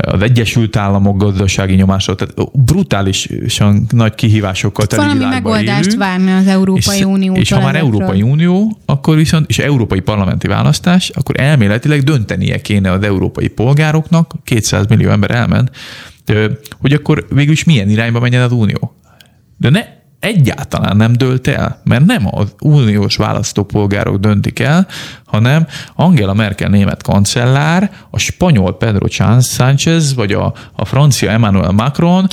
az 0.00 0.22
Egyesült 0.22 0.76
Államok 0.76 1.16
gazdasági 1.16 1.74
nyomása, 1.74 2.14
tehát 2.14 2.34
brutálisan 2.52 3.86
nagy 3.90 4.14
kihívásokkal 4.14 4.86
teli 4.86 5.02
Valami 5.02 5.24
megoldást 5.24 5.86
élünk, 5.86 5.98
várni 5.98 6.32
az 6.32 6.46
Európai 6.46 7.04
Uniótól. 7.04 7.40
És 7.40 7.50
ha 7.50 7.60
már 7.60 7.74
Európai 7.76 8.22
Unió, 8.22 8.78
akkor 8.86 9.16
viszont, 9.16 9.48
és 9.48 9.58
európai 9.58 10.00
parlamenti 10.00 10.46
választás, 10.46 11.08
akkor 11.14 11.40
elméletileg 11.40 12.02
döntenie 12.02 12.60
kéne 12.60 12.90
az 12.90 13.02
európai 13.02 13.48
polgároknak, 13.48 14.34
200 14.44 14.86
millió 14.86 15.10
ember 15.10 15.30
elment, 15.30 15.70
hogy 16.78 16.92
akkor 16.92 17.26
végül 17.30 17.52
is 17.52 17.64
milyen 17.64 17.88
irányba 17.88 18.20
menjen 18.20 18.42
az 18.42 18.52
Unió. 18.52 18.94
De 19.56 19.70
ne 19.70 19.95
egyáltalán 20.20 20.96
nem 20.96 21.12
dölt 21.12 21.46
el, 21.46 21.80
mert 21.84 22.04
nem 22.04 22.28
az 22.30 22.54
uniós 22.60 23.16
választópolgárok 23.16 24.16
döntik 24.16 24.58
el, 24.58 24.86
hanem 25.26 25.66
Angela 25.94 26.34
Merkel 26.34 26.68
német 26.68 27.02
kancellár, 27.02 27.90
a 28.10 28.18
spanyol 28.18 28.76
Pedro 28.76 29.06
Sánchez, 29.08 30.14
vagy 30.14 30.32
a, 30.32 30.52
a 30.72 30.84
francia 30.84 31.30
Emmanuel 31.30 31.70
Macron 31.70 32.26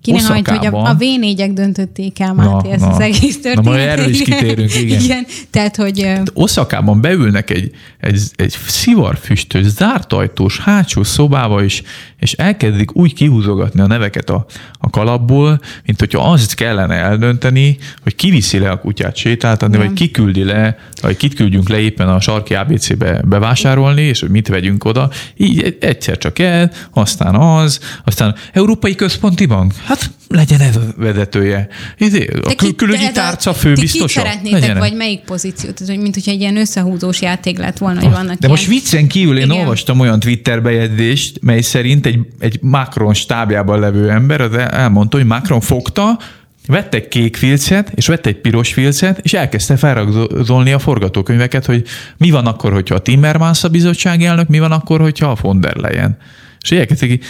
ne 0.05 0.21
hagyd 0.21 0.47
a 0.47 0.51
V4-eket. 0.51 0.61
Ki 0.61 0.61
ne 0.61 0.61
hagyd, 0.61 0.63
hogy 0.63 0.65
a, 0.65 0.89
a 0.89 0.95
V4-ek 0.97 1.51
döntötték 1.53 2.19
el 2.19 2.33
Máté 2.33 2.69
ezt 2.69 2.85
na. 2.85 2.87
az 2.87 2.99
egész 2.99 3.41
történetet. 3.41 3.63
Na 3.63 3.69
majd 3.69 3.87
erről 3.87 4.09
is 4.09 4.21
kitérünk, 4.21 4.75
igen. 4.75 5.01
igen. 5.01 5.25
Tehát, 5.49 5.75
hogy... 5.75 6.13
Oszakában 6.33 7.01
beülnek 7.01 7.49
egy, 7.49 7.71
egy, 7.99 8.21
egy 8.35 8.57
szivarfüstös, 8.67 9.65
zárt 9.65 10.13
ajtós 10.13 10.59
hátsó 10.59 11.03
szobába 11.03 11.63
is, 11.63 11.83
és 12.19 12.31
elkezdik 12.31 12.95
úgy 12.95 13.13
kihúzogatni 13.13 13.81
a 13.81 13.87
neveket 13.87 14.29
a, 14.29 14.45
a 14.79 14.89
kalapból, 14.89 15.59
mint 15.85 15.99
hogyha 15.99 16.31
azt 16.31 16.53
kellene 16.53 16.95
eldönteni, 16.95 17.77
hogy 18.03 18.15
kiviszi 18.15 18.59
le 18.59 18.69
a 18.69 18.79
kutyát 18.79 19.15
sétáltatni, 19.15 19.77
vagy 19.77 19.93
kiküldi 19.93 20.43
le, 20.43 20.77
vagy 21.01 21.17
kit 21.17 21.33
küldjünk 21.33 21.69
le 21.69 21.79
éppen 21.79 22.09
a 22.09 22.19
sarki 22.19 22.55
ABC-be 22.55 23.21
bevásárolni, 23.25 24.01
és 24.01 24.19
hogy 24.19 24.29
mit 24.29 24.47
vegyünk 24.47 24.83
oda. 24.83 25.09
Így 25.37 25.77
egyszer 25.79 26.17
csak 26.17 26.39
el, 26.39 26.71
aztán 26.93 27.35
az, 27.35 27.79
aztán 28.05 28.35
Európai 28.53 28.95
Központi 28.95 29.45
Bank. 29.45 29.73
Hát 29.91 30.09
legyen 30.27 30.59
ez 30.59 30.75
a 30.75 30.81
vezetője. 30.97 31.67
Izé, 31.97 32.29
a 32.43 32.55
kül- 32.55 32.75
külügyi 32.75 33.11
tárca 33.11 33.53
főbiztosa. 33.53 34.21
Ti 34.21 34.27
szeretnétek, 34.27 34.77
vagy 34.77 34.93
melyik 34.93 35.19
pozíciót? 35.19 35.81
Ez, 35.81 35.87
hogy 35.87 35.99
mint 35.99 36.13
hogyha 36.13 36.31
egy 36.31 36.39
ilyen 36.39 36.57
összehúzós 36.57 37.21
játék 37.21 37.57
lett 37.57 37.77
volna, 37.77 38.01
hogy 38.01 38.11
vannak 38.11 38.27
De 38.27 38.35
ilyen... 38.39 38.51
most 38.51 38.67
viccen 38.67 39.07
kívül 39.07 39.37
én 39.37 39.45
Igen. 39.45 39.57
olvastam 39.57 39.99
olyan 39.99 40.19
Twitter 40.19 40.61
bejegyzést, 40.61 41.37
mely 41.41 41.61
szerint 41.61 42.05
egy, 42.05 42.19
egy 42.39 42.59
Macron 42.61 43.13
stábjában 43.13 43.79
levő 43.79 44.09
ember 44.09 44.41
az 44.41 44.53
elmondta, 44.53 45.17
hogy 45.17 45.25
Macron 45.25 45.61
fogta, 45.61 46.19
vett 46.67 46.93
egy 46.93 47.07
kék 47.07 47.35
filcet, 47.35 47.91
és 47.95 48.07
vett 48.07 48.25
egy 48.25 48.37
piros 48.37 48.73
filcet, 48.73 49.19
és 49.21 49.33
elkezdte 49.33 49.77
felragzolni 49.77 50.71
a 50.71 50.79
forgatókönyveket, 50.79 51.65
hogy 51.65 51.83
mi 52.17 52.31
van 52.31 52.45
akkor, 52.45 52.73
hogyha 52.73 52.95
a 52.95 52.99
Timmermans 52.99 53.63
a 53.63 53.69
bizottsági 53.69 54.25
elnök, 54.25 54.47
mi 54.47 54.59
van 54.59 54.71
akkor, 54.71 55.01
hogyha 55.01 55.27
a 55.27 55.37
von 55.41 55.61
der 55.61 55.75
Leyen. 55.75 56.17
És 56.61 56.71
elkezdték 56.71 57.25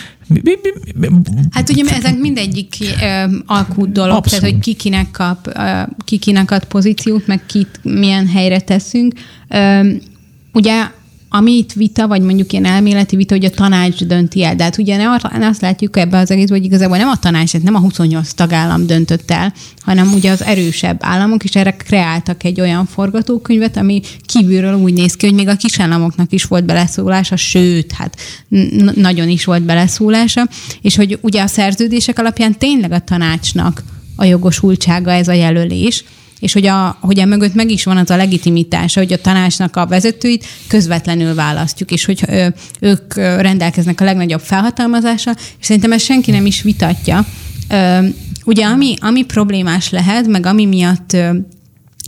Hát 1.52 1.70
ugye 1.70 1.84
ezek 1.96 2.18
mindegyik 2.18 2.76
alkú 3.46 3.92
dolog, 3.92 4.16
Abszolút. 4.16 4.30
tehát 4.30 4.44
hogy 4.44 4.60
ki 4.60 4.74
kinek, 4.74 5.12
kap, 5.12 5.48
uh, 5.56 5.82
ki 6.06 6.18
kinek 6.18 6.52
ad 6.52 6.64
pozíciót, 6.66 7.28
meg 7.28 7.46
kit 7.46 7.80
milyen 7.82 8.28
helyre 8.28 8.60
teszünk. 8.60 9.14
Uh, 9.50 9.88
ugye 10.54 10.88
ami 11.34 11.52
itt 11.52 11.74
vita, 11.74 12.08
vagy 12.08 12.22
mondjuk 12.22 12.52
ilyen 12.52 12.66
elméleti 12.66 13.16
vita, 13.16 13.34
hogy 13.34 13.46
a 13.46 13.50
tanács 13.50 14.04
dönti 14.04 14.44
el. 14.44 14.56
De 14.56 14.64
hát 14.64 14.78
ugye 14.78 14.98
ne 14.98 15.48
azt 15.48 15.62
látjuk 15.62 15.98
ebbe 15.98 16.18
az 16.18 16.32
egész, 16.32 16.50
hogy 16.50 16.64
igazából 16.64 16.98
nem 16.98 17.10
a 17.10 17.16
tanács, 17.16 17.54
nem 17.54 17.76
a 17.76 17.80
28 17.80 18.34
tagállam 18.34 18.86
döntött 18.86 19.32
el, 19.32 19.54
hanem 19.80 20.14
ugye 20.14 20.32
az 20.32 20.44
erősebb 20.44 20.98
államok, 21.02 21.44
és 21.44 21.56
erre 21.56 21.72
kreáltak 21.72 22.44
egy 22.44 22.62
olyan 22.62 22.86
forgatókönyvet, 22.86 23.78
ami 23.78 24.02
kívülről 24.26 24.76
úgy 24.76 24.94
néz 24.94 25.16
ki, 25.16 25.26
hogy 25.26 25.36
még 25.36 25.48
a 25.48 25.56
kisállamoknak 25.56 26.34
is 26.34 26.44
volt 26.44 26.66
beleszólása, 26.66 27.36
sőt, 27.36 27.92
hát 27.92 28.18
nagyon 28.96 29.30
is 29.30 29.46
volt 29.46 29.64
beleszólása, 29.64 30.48
és 30.82 30.96
hogy 30.96 31.18
ugye 31.22 31.42
a 31.42 31.48
szerződések 31.48 32.20
alapján 32.20 32.58
tényleg 32.58 32.92
a 32.92 33.00
tanácsnak 33.00 33.84
a 34.16 34.24
jogosultsága 34.26 35.12
ez 35.12 35.28
a 35.28 35.34
jelölés, 35.34 36.04
és 36.42 36.54
hogy, 36.54 36.66
a, 36.66 36.98
hogy 37.00 37.20
a 37.20 37.26
mögött 37.26 37.54
meg 37.54 37.72
is 37.72 37.84
van 37.84 37.98
az 37.98 38.10
a 38.10 38.16
legitimitása, 38.16 39.00
hogy 39.00 39.14
a 39.14 39.22
tanácsnak 39.22 39.76
a 39.76 39.88
vezetőit 39.88 40.46
közvetlenül 40.68 41.36
választjuk, 41.36 41.92
és 41.92 42.06
hogy 42.06 42.26
ők 42.80 43.16
rendelkeznek 43.16 44.02
a 44.02 44.04
legnagyobb 44.04 44.42
felhatalmazással, 44.42 45.34
és 45.60 45.66
szerintem 45.66 45.92
ezt 45.92 46.06
senki 46.06 46.32
nem 46.32 46.46
is 46.46 46.62
vitatja. 46.62 47.26
Ugye 48.46 48.66
ami, 48.66 48.96
ami 49.00 49.24
problémás 49.24 49.90
lehet, 49.90 50.28
meg 50.28 50.46
ami 50.46 50.66
miatt 50.66 51.18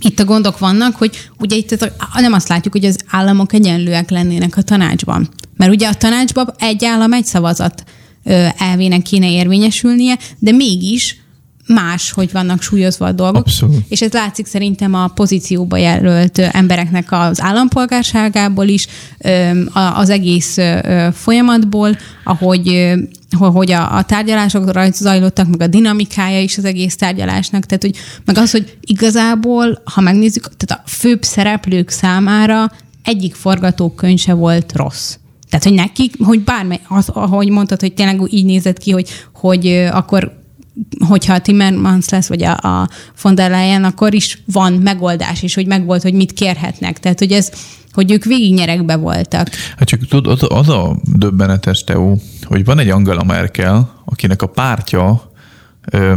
itt 0.04 0.20
a 0.20 0.24
gondok 0.24 0.58
vannak, 0.58 0.96
hogy 0.96 1.28
ugye 1.38 1.56
itt 1.56 1.90
nem 2.14 2.32
azt 2.32 2.48
látjuk, 2.48 2.72
hogy 2.72 2.84
az 2.84 2.98
államok 3.10 3.52
egyenlőek 3.52 4.10
lennének 4.10 4.56
a 4.56 4.62
tanácsban. 4.62 5.28
Mert 5.56 5.72
ugye 5.72 5.88
a 5.88 5.94
tanácsban 5.94 6.54
egy 6.58 6.84
állam 6.84 7.12
egy 7.12 7.24
szavazat 7.24 7.84
elvének 8.58 9.02
kéne 9.02 9.30
érvényesülnie, 9.30 10.18
de 10.38 10.52
mégis 10.52 11.23
más, 11.66 12.10
hogy 12.10 12.32
vannak 12.32 12.62
súlyozva 12.62 13.06
a 13.06 13.12
dolgok. 13.12 13.40
Abszolút. 13.40 13.84
És 13.88 14.00
ez 14.00 14.12
látszik 14.12 14.46
szerintem 14.46 14.94
a 14.94 15.08
pozícióba 15.08 15.76
jelölt 15.76 16.38
embereknek 16.38 17.12
az 17.12 17.40
állampolgárságából 17.40 18.66
is, 18.66 18.86
az 19.94 20.10
egész 20.10 20.56
folyamatból, 21.12 21.96
ahogy 22.24 22.94
hogy 23.38 23.72
a, 23.72 23.96
a 23.96 24.02
tárgyalások 24.02 24.70
zajlottak, 24.92 25.48
meg 25.48 25.60
a 25.60 25.66
dinamikája 25.66 26.40
is 26.40 26.58
az 26.58 26.64
egész 26.64 26.96
tárgyalásnak, 26.96 27.64
tehát 27.66 27.82
hogy 27.82 27.96
meg 28.24 28.38
az, 28.38 28.50
hogy 28.50 28.76
igazából, 28.80 29.82
ha 29.84 30.00
megnézzük, 30.00 30.56
tehát 30.56 30.84
a 30.84 30.88
főbb 30.90 31.22
szereplők 31.22 31.88
számára 31.88 32.70
egyik 33.02 33.34
forgatókönyv 33.34 34.18
se 34.18 34.32
volt 34.32 34.72
rossz. 34.76 35.16
Tehát, 35.50 35.64
hogy 35.64 35.74
nekik, 35.74 36.14
hogy 36.24 36.40
bármely, 36.40 36.80
az, 36.88 37.08
ahogy 37.08 37.48
mondtad, 37.48 37.80
hogy 37.80 37.94
tényleg 37.94 38.20
így 38.30 38.44
nézett 38.44 38.78
ki, 38.78 38.90
hogy, 38.90 39.08
hogy 39.32 39.66
akkor 39.92 40.43
hogyha 41.08 41.34
a 41.34 41.40
Timmermans 41.40 42.08
lesz, 42.08 42.28
vagy 42.28 42.42
a, 42.42 42.56
a 42.56 42.88
von 43.22 43.34
der 43.34 43.50
Leyen, 43.50 43.84
akkor 43.84 44.14
is 44.14 44.42
van 44.52 44.72
megoldás, 44.72 45.42
és 45.42 45.54
hogy 45.54 45.66
megvolt, 45.66 46.02
hogy 46.02 46.14
mit 46.14 46.32
kérhetnek. 46.32 47.00
Tehát, 47.00 47.18
hogy 47.18 47.32
ez, 47.32 47.52
hogy 47.92 48.10
ők 48.12 48.24
nyerekbe 48.54 48.96
voltak. 48.96 49.48
Hát 49.76 49.88
csak 49.88 50.06
tudod, 50.06 50.42
az 50.48 50.68
a 50.68 50.96
döbbenetes, 51.02 51.84
Teó, 51.84 52.20
hogy 52.42 52.64
van 52.64 52.78
egy 52.78 52.88
Angela 52.88 53.24
Merkel, 53.24 54.02
akinek 54.04 54.42
a 54.42 54.46
pártja 54.46 55.32
ö, 55.90 56.16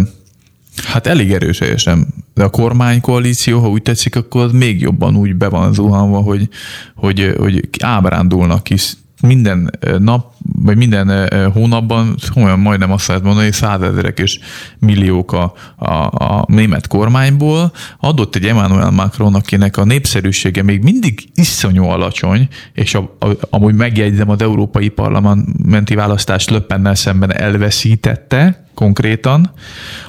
hát 0.83 1.07
elég 1.07 1.33
erős 1.33 1.59
helyesen, 1.59 2.07
de 2.33 2.43
a 2.43 2.49
kormánykoalíció, 2.49 3.59
ha 3.59 3.69
úgy 3.69 3.81
tetszik, 3.81 4.15
akkor 4.15 4.41
az 4.41 4.51
még 4.51 4.81
jobban 4.81 5.15
úgy 5.15 5.35
be 5.35 5.47
van 5.47 5.73
zuhanva, 5.73 6.17
hogy, 6.17 6.49
hogy, 6.95 7.33
hogy 7.37 7.69
ábrándulnak 7.79 8.69
is 8.69 8.93
minden 9.21 9.71
nap, 9.99 10.33
vagy 10.61 10.77
minden 10.77 11.29
hónapban 11.53 12.15
olyan 12.35 12.59
majdnem 12.59 12.91
azt 12.91 13.07
lehet 13.07 13.23
mondani, 13.23 13.51
százezerek 13.51 14.19
és 14.19 14.39
milliók 14.79 15.31
a, 15.31 15.53
a, 15.75 15.91
a 16.05 16.45
német 16.47 16.87
kormányból 16.87 17.71
adott 17.99 18.35
egy 18.35 18.45
Emmanuel 18.45 18.89
Macron, 18.89 19.35
akinek 19.35 19.77
a 19.77 19.83
népszerűsége 19.83 20.63
még 20.63 20.83
mindig 20.83 21.29
iszonyú 21.35 21.83
alacsony, 21.83 22.47
és 22.73 22.95
a, 22.95 23.15
a, 23.19 23.27
amúgy 23.49 23.75
megjegyzem, 23.75 24.29
az 24.29 24.41
európai 24.41 24.89
parlamenti 24.89 25.95
választást 25.95 26.49
Löppennel 26.49 26.95
szemben 26.95 27.33
elveszítette 27.33 28.67
konkrétan. 28.73 29.51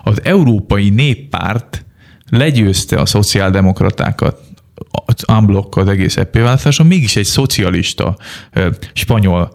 Az 0.03 0.21
Európai 0.25 0.89
Néppárt 0.89 1.85
legyőzte 2.31 2.97
a 2.97 3.07
szociáldemokratákat 3.07 4.48
unblock 5.33 5.77
az 5.77 5.89
egész 5.89 6.17
EP 6.17 6.35
választáson, 6.35 6.87
mégis 6.87 7.17
egy 7.17 7.25
szocialista 7.25 8.17
spanyol 8.93 9.53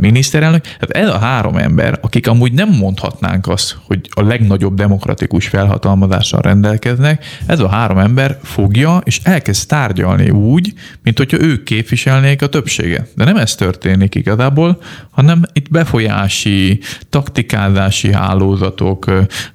miniszterelnök. 0.00 0.62
Tehát 0.62 1.08
ez 1.08 1.14
a 1.14 1.18
három 1.18 1.56
ember, 1.56 1.98
akik 2.02 2.28
amúgy 2.28 2.52
nem 2.52 2.68
mondhatnánk 2.68 3.46
azt, 3.48 3.76
hogy 3.86 4.08
a 4.10 4.22
legnagyobb 4.22 4.74
demokratikus 4.74 5.48
felhatalmazással 5.48 6.40
rendelkeznek, 6.40 7.24
ez 7.46 7.60
a 7.60 7.68
három 7.68 7.98
ember 7.98 8.38
fogja 8.42 9.00
és 9.04 9.20
elkezd 9.22 9.68
tárgyalni 9.68 10.30
úgy, 10.30 10.72
mint 11.02 11.18
hogyha 11.18 11.40
ők 11.40 11.62
képviselnék 11.62 12.42
a 12.42 12.46
többséget. 12.46 13.08
De 13.14 13.24
nem 13.24 13.36
ez 13.36 13.54
történik 13.54 14.14
igazából, 14.14 14.80
hanem 15.10 15.42
itt 15.52 15.70
befolyási, 15.70 16.80
taktikázási 17.08 18.12
hálózatok, 18.12 19.04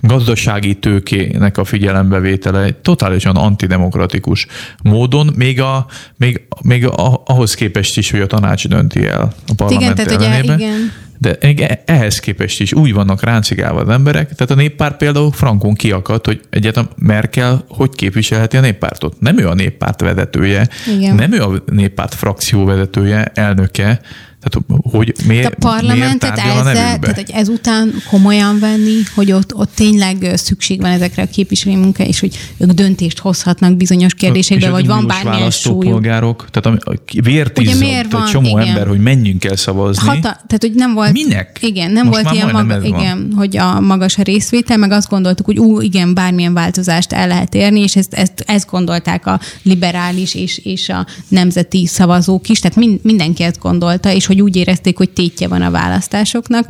gazdasági 0.01 0.75
tőkének 0.75 1.57
a 1.57 1.63
figyelembevétele 1.63 2.71
totálisan 2.71 3.35
antidemokratikus 3.35 4.47
módon, 4.83 5.29
még, 5.35 5.61
a, 5.61 5.85
még, 6.17 6.41
még 6.61 6.87
ahhoz 7.25 7.53
képest 7.53 7.97
is, 7.97 8.11
hogy 8.11 8.21
a 8.21 8.27
tanács 8.27 8.67
dönti 8.67 9.05
el 9.07 9.33
a 9.47 9.53
parlament 9.55 9.81
Igen, 9.81 9.95
tehát 9.95 10.12
ugye, 10.15 10.43
igen. 10.43 10.91
De 11.17 11.37
e- 11.39 11.83
ehhez 11.85 12.19
képest 12.19 12.61
is 12.61 12.73
úgy 12.73 12.93
vannak 12.93 13.23
ráncigálva 13.23 13.79
az 13.79 13.89
emberek, 13.89 14.35
tehát 14.35 14.51
a 14.51 14.55
néppárt 14.55 14.97
például 14.97 15.31
frankon 15.31 15.73
kiakadt, 15.73 16.25
hogy 16.25 16.41
egyáltalán 16.49 16.89
Merkel 16.97 17.65
hogy 17.67 17.89
képviselheti 17.95 18.57
a 18.57 18.61
néppártot. 18.61 19.15
Nem 19.19 19.37
ő 19.37 19.47
a 19.47 19.53
néppárt 19.53 20.01
vezetője, 20.01 20.67
Igen. 20.95 21.15
nem 21.15 21.31
ő 21.31 21.41
a 21.41 21.63
néppárt 21.65 22.13
frakció 22.13 22.65
vezetője, 22.65 23.31
elnöke, 23.33 24.01
tehát, 24.43 24.81
hogy 24.81 25.13
miért, 25.25 25.53
a 25.53 25.55
parlamentet 25.59 26.43
miért 26.43 26.57
ezzel, 26.57 26.99
tehát, 26.99 27.15
hogy 27.15 27.31
ezután 27.33 27.93
komolyan 28.09 28.59
venni, 28.59 28.95
hogy 29.15 29.31
ott, 29.31 29.55
ott 29.55 29.69
tényleg 29.75 30.31
szükség 30.35 30.81
van 30.81 30.91
ezekre 30.91 31.23
a 31.23 31.27
képviselői 31.27 31.75
munkára, 31.75 32.09
és 32.09 32.19
hogy 32.19 32.37
ők 32.57 32.71
döntést 32.71 33.19
hozhatnak 33.19 33.75
bizonyos 33.75 34.13
kérdésekben, 34.13 34.71
vagy 34.71 34.87
van 34.87 35.07
bármilyen 35.07 35.51
súlyuk. 35.51 36.49
tehát 36.51 36.79
a 36.79 36.93
vértízott 37.23 37.81
egy 37.81 38.23
csomó 38.31 38.47
igen. 38.47 38.67
ember, 38.67 38.87
hogy 38.87 38.99
menjünk 38.99 39.45
el 39.45 39.55
szavazni. 39.55 40.07
Hata, 40.07 40.19
tehát, 40.21 40.57
hogy 40.59 40.73
nem 40.73 40.93
volt... 40.93 41.11
Minek? 41.11 41.57
Igen, 41.61 41.91
nem 41.91 42.07
Most 42.07 42.21
volt 42.21 42.35
ilyen 42.35 42.51
maga, 42.51 42.81
igen, 42.83 43.33
hogy 43.35 43.57
a 43.57 43.79
magas 43.79 44.17
a 44.17 44.21
részvétel, 44.21 44.77
meg 44.77 44.91
azt 44.91 45.09
gondoltuk, 45.09 45.45
hogy 45.45 45.59
ú, 45.59 45.81
igen, 45.81 46.13
bármilyen 46.13 46.53
változást 46.53 47.13
el 47.13 47.27
lehet 47.27 47.55
érni, 47.55 47.79
és 47.79 47.95
ezt, 47.95 48.13
ezt, 48.13 48.43
ezt 48.47 48.69
gondolták 48.69 49.25
a 49.25 49.39
liberális 49.61 50.35
és, 50.35 50.57
és 50.57 50.89
a 50.89 51.07
nemzeti 51.27 51.85
szavazók 51.85 52.49
is, 52.49 52.59
tehát 52.59 52.77
mind, 52.77 52.99
mindenki 53.03 53.43
ezt 53.43 53.59
gondolta, 53.59 54.11
és 54.11 54.25
hogy 54.25 54.32
úgy 54.41 54.55
érezték, 54.55 54.97
hogy 54.97 55.09
tétje 55.09 55.47
van 55.47 55.61
a 55.61 55.71
választásoknak, 55.71 56.67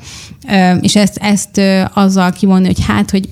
és 0.82 0.96
ezt, 0.96 1.18
ezt 1.18 1.62
azzal 1.94 2.32
kivonni, 2.32 2.66
hogy 2.66 2.86
hát, 2.86 3.12
hogy 3.12 3.30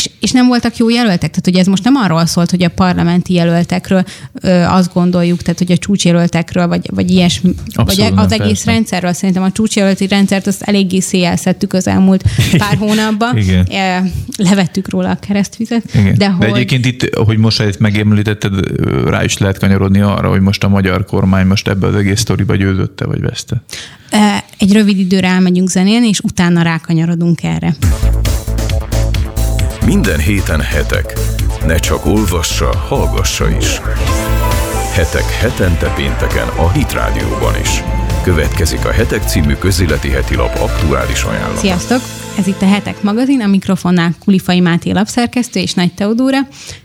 és, 0.00 0.10
és 0.20 0.30
nem 0.30 0.46
voltak 0.46 0.76
jó 0.76 0.88
jelöltek. 0.88 1.30
Tehát, 1.30 1.44
hogy 1.44 1.56
ez 1.56 1.66
most 1.66 1.84
nem 1.84 1.94
arról 1.94 2.26
szólt, 2.26 2.50
hogy 2.50 2.62
a 2.62 2.68
parlamenti 2.68 3.32
jelöltekről 3.32 4.04
ö, 4.40 4.50
azt 4.50 4.92
gondoljuk, 4.92 5.42
tehát, 5.42 5.58
hogy 5.58 5.72
a 5.72 5.76
csúcsjelöltekről, 5.76 6.66
vagy, 6.66 6.90
vagy 6.94 7.10
ilyesmi, 7.10 7.54
Abszolút, 7.72 8.14
vagy 8.14 8.24
az 8.24 8.32
egész 8.32 8.46
persze. 8.46 8.70
rendszerről. 8.70 9.12
Szerintem 9.12 9.42
a 9.42 9.52
csúcsjelölti 9.52 10.06
rendszert 10.06 10.46
azt 10.46 10.62
eléggé 10.62 11.00
széjjelszettük 11.00 11.72
az 11.72 11.86
elmúlt 11.86 12.24
pár 12.58 12.76
hónapban. 12.76 13.36
Igen. 13.36 14.12
Levettük 14.36 14.90
róla 14.90 15.10
a 15.10 15.14
keresztvizet. 15.14 15.82
Igen. 15.94 16.14
De, 16.18 16.28
hogy... 16.28 16.46
de 16.46 16.54
egyébként 16.54 16.86
itt, 16.86 17.14
hogy 17.14 17.38
most 17.38 17.62
itt 17.62 17.78
megemlítetted, 17.78 18.52
rá 19.06 19.24
is 19.24 19.38
lehet 19.38 19.58
kanyarodni 19.58 20.00
arra, 20.00 20.28
hogy 20.28 20.40
most 20.40 20.64
a 20.64 20.68
magyar 20.68 21.04
kormány 21.04 21.46
most 21.46 21.68
ebbe 21.68 21.86
az 21.86 21.94
egész 21.94 22.20
sztoriba 22.20 22.54
győzötte, 22.54 23.06
vagy 23.06 23.20
veszte. 23.20 23.62
Egy 24.58 24.72
rövid 24.72 24.98
időre 24.98 25.28
elmegyünk 25.28 25.68
zenélni, 25.68 26.08
és 26.08 26.20
utána 26.20 26.62
rákanyarodunk 26.62 27.42
erre. 27.42 27.76
Minden 29.84 30.18
héten 30.18 30.60
hetek. 30.60 31.12
Ne 31.66 31.76
csak 31.76 32.06
olvassa, 32.06 32.76
hallgassa 32.76 33.48
is. 33.48 33.80
Hetek 34.92 35.30
hetente 35.30 35.92
pénteken 35.94 36.48
a 36.48 36.70
Hit 36.70 36.92
Rádióban 36.92 37.60
is. 37.60 37.82
Következik 38.22 38.84
a 38.84 38.90
Hetek 38.90 39.22
című 39.22 39.54
közéleti 39.54 40.10
heti 40.10 40.34
lap 40.34 40.58
aktuális 40.58 41.22
ajánlata. 41.22 41.58
Sziasztok! 41.58 42.19
Ez 42.38 42.46
itt 42.46 42.62
a 42.62 42.66
Hetek 42.66 43.02
magazin, 43.02 43.40
a 43.40 43.46
mikrofonnál 43.46 44.14
Kulifai 44.24 44.60
Máté 44.60 44.90
lapszerkesztő 44.90 45.60
és 45.60 45.74
Nagy 45.74 45.94
Teodóra, 45.94 46.38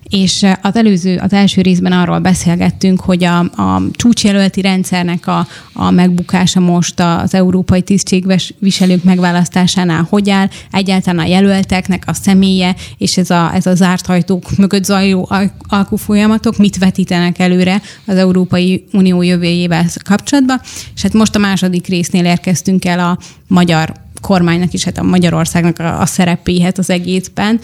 és 0.10 0.46
az 0.62 0.76
előző, 0.76 1.18
az 1.18 1.34
első 1.34 1.62
részben 1.62 1.92
arról 1.92 2.20
beszélgettünk, 2.20 3.00
hogy 3.00 3.24
a, 3.24 3.40
a 3.40 3.82
csúcsjelölti 3.92 4.62
rendszernek 4.62 5.28
a, 5.28 5.48
a 5.74 5.92
megbukása 5.92 6.60
most 6.60 7.00
az 7.00 7.34
európai 7.34 7.82
tisztségviselők 7.82 9.04
megválasztásánál 9.04 10.08
hogy 10.10 10.30
áll, 10.30 10.48
egyáltalán 10.72 11.26
a 11.26 11.28
jelölteknek 11.28 12.04
a 12.08 12.14
személye, 12.14 12.76
és 12.98 13.18
ez 13.18 13.30
a, 13.30 13.52
ez 13.54 13.66
a 13.66 13.76
zárt 13.76 14.08
ajtók 14.08 14.58
mögött 14.58 14.84
zajló 14.84 15.30
alkufolyamatok 15.68 16.58
mit 16.58 16.78
vetítenek 16.78 17.40
előre 17.40 17.82
az 18.06 18.16
Európai 18.16 18.86
Unió 18.92 19.22
jövőjével 19.22 19.86
kapcsolatban. 20.04 20.62
És 20.96 21.02
hát 21.02 21.14
most 21.14 21.36
a 21.36 21.40
második 21.40 21.88
résznél 21.88 22.26
érkeztünk 22.26 22.86
el 22.86 23.00
a 23.00 23.18
magyar 23.48 24.04
kormánynak 24.26 24.74
is, 24.74 24.84
hát 24.84 24.98
a 24.98 25.04
Magyarországnak 25.04 25.80
a, 25.80 26.02
a 26.02 26.06
szerepéhez 26.06 26.78
az 26.78 26.90
egészben. 26.90 27.60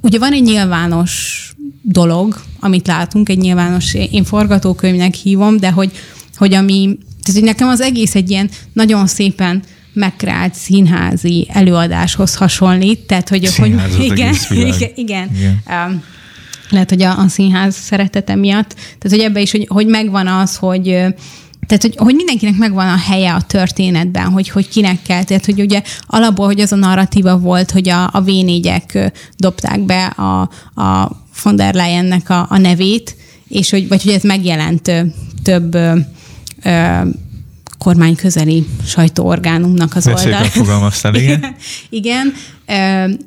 Ugye 0.00 0.18
van 0.18 0.32
egy 0.32 0.42
nyilvános 0.42 1.42
dolog, 1.82 2.40
amit 2.60 2.86
látunk, 2.86 3.28
egy 3.28 3.38
nyilvános, 3.38 3.94
én 3.94 4.24
forgatókönyvnek 4.24 5.14
hívom, 5.14 5.56
de 5.56 5.70
hogy, 5.70 5.92
hogy 6.36 6.54
ami, 6.54 6.98
tehát 7.22 7.40
hogy 7.40 7.42
nekem 7.42 7.68
az 7.68 7.80
egész 7.80 8.14
egy 8.14 8.30
ilyen 8.30 8.50
nagyon 8.72 9.06
szépen 9.06 9.62
megkreált 9.92 10.54
színházi 10.54 11.48
előadáshoz 11.52 12.34
hasonlít, 12.34 12.98
tehát 12.98 13.28
hogy, 13.28 13.54
hogy 13.56 13.74
igen, 14.10 14.34
igen, 14.50 14.90
igen, 14.94 15.28
igen. 15.36 15.62
Um, 15.66 16.02
lehet, 16.70 16.88
hogy 16.88 17.02
a, 17.02 17.18
a 17.18 17.28
színház 17.28 17.74
szeretete 17.74 18.34
miatt, 18.34 18.74
tehát 18.74 19.10
hogy 19.10 19.20
ebbe 19.20 19.40
is, 19.40 19.50
hogy, 19.50 19.66
hogy 19.68 19.86
megvan 19.86 20.26
az, 20.26 20.56
hogy 20.56 21.04
tehát, 21.68 21.82
hogy, 21.82 21.96
hogy 21.96 22.14
mindenkinek 22.14 22.56
megvan 22.56 22.88
a 22.88 22.96
helye 22.96 23.32
a 23.32 23.40
történetben, 23.40 24.24
hogy, 24.24 24.48
hogy 24.48 24.68
kinek 24.68 25.02
kell. 25.02 25.24
Tehát, 25.24 25.44
hogy 25.44 25.60
ugye 25.60 25.82
alapból, 26.06 26.46
hogy 26.46 26.60
az 26.60 26.72
a 26.72 26.76
narratíva 26.76 27.38
volt, 27.38 27.70
hogy 27.70 27.88
a, 27.88 28.10
a 28.12 28.22
v 28.22 28.30
dobták 29.36 29.80
be 29.80 30.04
a, 30.04 30.40
a 30.82 31.10
von 31.42 31.56
der 31.56 31.74
Leyennek 31.74 32.30
a, 32.30 32.46
a 32.50 32.58
nevét, 32.58 33.16
és 33.48 33.70
hogy, 33.70 33.88
vagy 33.88 34.02
hogy 34.02 34.12
ez 34.12 34.22
megjelent 34.22 34.92
több 35.42 35.74
ö, 35.74 35.98
ö, 36.62 37.00
kormány 37.78 38.14
közeli 38.14 38.66
sajtóorgánumnak 38.86 39.96
az 39.96 40.06
oldal. 40.06 40.44
fogalmaztál, 40.44 41.14
igen. 41.14 41.56
igen, 41.88 42.34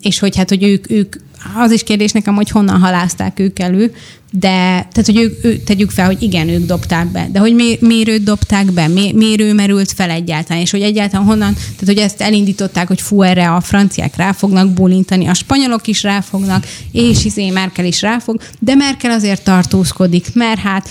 és 0.02 0.20
hogy 0.20 0.36
hát, 0.36 0.50
hogy 0.50 0.64
ők, 0.64 0.90
ők 0.90 1.16
az 1.56 1.72
is 1.72 1.84
kérdés 1.84 2.12
nekem, 2.12 2.36
hogy 2.36 2.50
honnan 2.50 2.80
halázták 2.80 3.40
ők 3.40 3.60
elő, 3.60 3.94
de 4.32 4.50
tehát, 4.92 5.06
hogy 5.06 5.18
ők, 5.18 5.46
ő, 5.46 5.58
tegyük 5.58 5.92
fel, 5.92 6.06
hogy 6.06 6.22
igen, 6.22 6.50
ők 6.50 6.66
dobták 6.66 7.08
be, 7.08 7.28
de 7.32 7.40
hogy 7.40 7.56
mi, 7.56 7.78
miért 7.80 8.08
őt 8.08 8.24
dobták 8.24 8.72
be, 8.72 8.88
mi, 8.88 9.12
miért 9.16 9.42
ő 9.42 9.54
merült 9.54 9.92
fel 9.92 10.10
egyáltalán, 10.10 10.62
és 10.62 10.72
hogy 10.72 10.82
egyáltalán 10.82 11.26
honnan, 11.26 11.54
tehát 11.54 11.86
hogy 11.86 11.98
ezt 11.98 12.22
elindították, 12.22 12.88
hogy 12.88 13.02
fú, 13.02 13.22
erre 13.22 13.50
a 13.50 13.62
franciák 13.62 14.16
rá 14.16 14.32
fognak 14.32 14.74
bólintani, 14.74 15.28
a 15.28 15.34
spanyolok 15.34 15.88
is 15.88 16.04
ráfognak, 16.04 16.68
és 16.92 17.26
izé 17.26 17.50
Merkel 17.50 17.86
is 17.86 18.02
ráfog, 18.02 18.42
de 18.60 18.76
Merkel 18.76 19.12
azért 19.12 19.44
tartózkodik, 19.44 20.34
mert 20.34 20.60
hát 20.60 20.90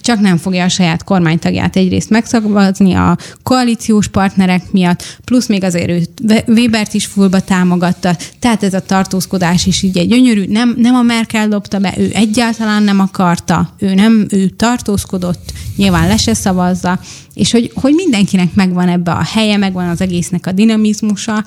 csak 0.00 0.20
nem 0.20 0.36
fogja 0.36 0.64
a 0.64 0.68
saját 0.68 1.04
kormánytagját 1.04 1.76
egyrészt 1.76 2.10
megszavazni 2.10 2.94
a 2.94 3.18
koalíciós 3.42 4.08
partnerek 4.08 4.72
miatt, 4.72 5.18
plusz 5.24 5.46
még 5.46 5.64
azért 5.64 5.88
ő 5.88 6.02
Webert 6.46 6.94
is 6.94 7.06
fullba 7.06 7.40
támogatta, 7.40 8.16
tehát 8.38 8.62
ez 8.62 8.74
a 8.74 8.80
tartózkodás 8.80 9.66
is 9.66 9.82
így 9.82 9.98
egy 9.98 10.08
gyönyörű, 10.08 10.44
nem, 10.48 10.74
nem 10.76 10.94
a 10.94 11.02
Merkel 11.02 11.48
dobta 11.48 11.78
be, 11.78 11.94
ő 11.98 12.10
egyáltalán 12.14 12.82
nem 12.82 13.00
akarta, 13.00 13.74
ő 13.78 13.94
nem, 13.94 14.26
ő 14.30 14.48
tartózkodott, 14.48 15.52
nyilván 15.76 16.08
le 16.08 16.16
se 16.16 16.34
szavazza, 16.34 17.00
és 17.34 17.50
hogy, 17.50 17.70
hogy 17.74 17.92
mindenkinek 17.94 18.54
megvan 18.54 18.88
ebbe 18.88 19.10
a 19.10 19.22
helye, 19.22 19.56
megvan 19.56 19.88
az 19.88 20.00
egésznek 20.00 20.46
a 20.46 20.52
dinamizmusa. 20.52 21.44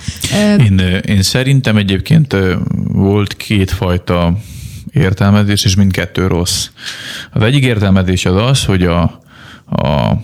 Én, 0.58 0.78
én 1.06 1.22
szerintem 1.22 1.78
egyébként 1.78 2.36
volt 2.92 3.36
kétfajta 3.36 4.38
értelmezés, 4.94 5.64
és 5.64 5.76
mindkettő 5.76 6.28
rossz. 6.28 6.70
Az 7.32 7.42
egyik 7.42 7.64
értelmezés 7.64 8.26
az 8.26 8.36
az, 8.36 8.66
hogy 8.66 8.84
a, 8.84 9.02
a 9.66 10.18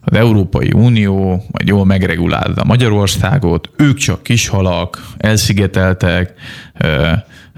az 0.00 0.16
Európai 0.16 0.72
Unió 0.72 1.28
majd 1.28 1.68
jól 1.68 1.84
megregulálta 1.84 2.64
Magyarországot, 2.64 3.70
ők 3.76 3.96
csak 3.96 4.22
kis 4.22 4.48
halak, 4.48 5.02
elszigeteltek, 5.16 6.32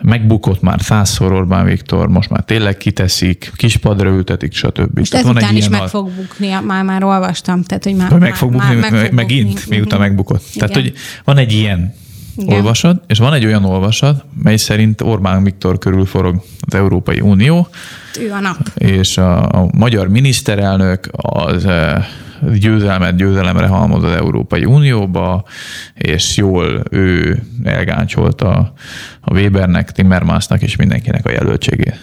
megbukott 0.02 0.60
már 0.60 0.80
százszor 0.82 1.32
Orbán 1.32 1.64
Viktor, 1.64 2.08
most 2.08 2.30
már 2.30 2.42
tényleg 2.42 2.76
kiteszik, 2.76 3.52
kispadra 3.56 4.08
ültetik, 4.08 4.52
stb. 4.52 4.98
Most 4.98 5.10
Tehát 5.10 5.26
ezután 5.26 5.56
is 5.56 5.68
meg 5.68 5.88
fog 5.88 6.10
bukni, 6.10 6.48
már, 6.64 6.84
már 6.84 7.04
olvastam. 7.04 7.62
Tehát, 7.62 7.84
hogy 7.84 7.94
már, 7.94 8.18
meg 8.18 8.36
fog 8.36 8.52
bukni, 8.52 8.74
már 8.74 8.90
meg 8.90 9.04
fog 9.04 9.14
megint, 9.14 9.54
bukni. 9.54 9.76
miután 9.76 10.00
megbukott. 10.00 10.44
Igen. 10.54 10.68
Tehát, 10.68 10.82
hogy 10.82 10.92
van 11.24 11.36
egy 11.36 11.52
ilyen 11.52 11.94
igen. 12.38 12.56
olvasat, 12.56 13.02
és 13.06 13.18
van 13.18 13.32
egy 13.32 13.44
olyan 13.44 13.64
olvasat, 13.64 14.24
mely 14.42 14.56
szerint 14.56 15.00
Orbán 15.00 15.42
Viktor 15.42 15.78
körül 15.78 16.06
forog 16.06 16.42
az 16.60 16.74
Európai 16.74 17.20
Unió. 17.20 17.68
Ő 18.20 18.32
a 18.32 18.40
nap. 18.40 18.56
És 18.74 19.18
a, 19.18 19.48
a 19.48 19.68
magyar 19.72 20.08
miniszterelnök 20.08 21.08
az 21.12 21.64
eh, 21.64 22.04
győzelmet 22.58 23.16
győzelemre 23.16 23.66
halmoz 23.66 24.04
az 24.04 24.12
Európai 24.12 24.64
Unióba, 24.64 25.44
és 25.94 26.36
jól 26.36 26.82
ő 26.90 27.42
elgáncsolta 27.64 28.72
a 29.20 29.32
Webernek, 29.32 29.92
Timmermansnak 29.92 30.62
és 30.62 30.76
mindenkinek 30.76 31.26
a 31.26 31.30
jelöltségét. 31.30 31.98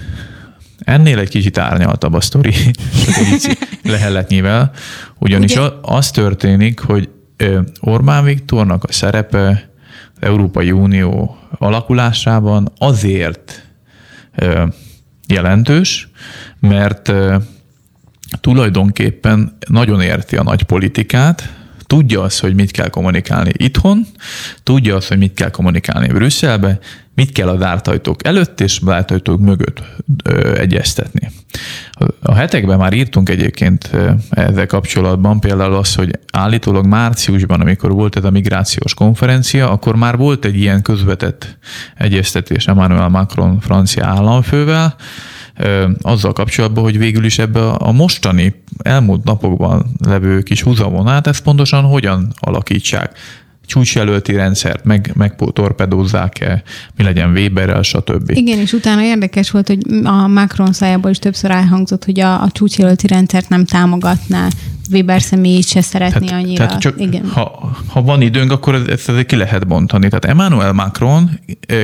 Ennél 0.79 1.19
egy 1.19 1.29
kicsit 1.29 1.57
árnyaltabb 1.57 2.13
a 2.13 2.21
sztori, 2.21 2.53
leheletnyivel, 3.83 4.71
ugyanis 5.19 5.55
Ugye? 5.55 5.67
az 5.81 6.11
történik, 6.11 6.79
hogy 6.79 7.09
Orbán 7.79 8.23
Viktornak 8.23 8.83
a 8.83 8.91
szerepe 8.91 9.69
Európai 10.19 10.71
Unió 10.71 11.37
alakulásában 11.57 12.71
azért 12.77 13.69
jelentős, 15.27 16.09
mert 16.59 17.13
tulajdonképpen 18.41 19.57
nagyon 19.67 20.01
érti 20.01 20.35
a 20.37 20.43
nagy 20.43 20.63
politikát, 20.63 21.64
tudja 21.87 22.21
azt, 22.21 22.39
hogy 22.39 22.55
mit 22.55 22.71
kell 22.71 22.89
kommunikálni 22.89 23.51
itthon, 23.53 24.05
tudja 24.63 24.95
azt, 24.95 25.07
hogy 25.07 25.17
mit 25.17 25.33
kell 25.33 25.49
kommunikálni 25.49 26.07
Brüsszelbe, 26.07 26.79
mit 27.15 27.31
kell 27.31 27.47
a 27.47 27.57
zártajtók 27.57 28.25
előtt 28.25 28.61
és 28.61 28.79
zártajtók 28.83 29.39
mögött 29.39 29.83
ö, 30.23 30.57
egyeztetni. 30.57 31.31
A 32.21 32.33
hetekben 32.33 32.77
már 32.77 32.93
írtunk 32.93 33.29
egyébként 33.29 33.89
ezzel 34.29 34.65
kapcsolatban 34.65 35.39
például 35.39 35.73
az, 35.73 35.95
hogy 35.95 36.19
állítólag 36.31 36.85
márciusban, 36.85 37.61
amikor 37.61 37.91
volt 37.91 38.15
ez 38.15 38.23
a 38.23 38.29
migrációs 38.29 38.93
konferencia, 38.93 39.69
akkor 39.69 39.95
már 39.95 40.17
volt 40.17 40.45
egy 40.45 40.55
ilyen 40.55 40.81
közvetett 40.81 41.57
egyeztetés 41.97 42.67
Emmanuel 42.67 43.09
Macron 43.09 43.59
francia 43.59 44.05
államfővel, 44.05 44.95
azzal 46.01 46.33
kapcsolatban, 46.33 46.83
hogy 46.83 46.97
végül 46.97 47.25
is 47.25 47.39
ebbe 47.39 47.69
a 47.69 47.91
mostani 47.91 48.53
elmúlt 48.77 49.23
napokban 49.23 49.85
levő 50.05 50.41
kis 50.41 50.61
húzavonát, 50.61 51.27
ezt 51.27 51.43
pontosan 51.43 51.83
hogyan 51.83 52.33
alakítsák 52.39 53.17
csúcsjelölti 53.65 54.33
rendszert 54.33 54.83
meg, 54.83 55.11
megtorpedózzák-e, 55.13 56.63
mi 56.97 57.03
legyen 57.03 57.31
Weberrel, 57.31 57.81
stb. 57.81 58.29
Igen, 58.29 58.59
és 58.59 58.73
utána 58.73 59.03
érdekes 59.03 59.51
volt, 59.51 59.67
hogy 59.67 59.79
a 60.03 60.27
Macron 60.27 60.73
szájából 60.73 61.11
is 61.11 61.19
többször 61.19 61.51
elhangzott, 61.51 62.05
hogy 62.05 62.19
a, 62.19 62.41
a 62.41 62.49
csúcsjelölti 62.51 63.07
rendszert 63.07 63.49
nem 63.49 63.65
támogatná, 63.65 64.47
Weber 64.91 65.21
személyét 65.21 65.67
se 65.67 65.81
szeretné 65.81 66.27
tehát, 66.27 66.43
annyira. 66.43 66.65
Tehát 66.65 66.81
csak, 66.81 67.01
Igen. 67.01 67.29
Ha, 67.29 67.75
ha 67.87 68.01
van 68.01 68.21
időnk, 68.21 68.51
akkor 68.51 68.75
ezt, 68.75 69.09
ezt 69.09 69.25
ki 69.25 69.35
lehet 69.35 69.67
bontani. 69.67 70.07
Tehát 70.07 70.25
Emmanuel 70.25 70.73
Macron 70.73 71.39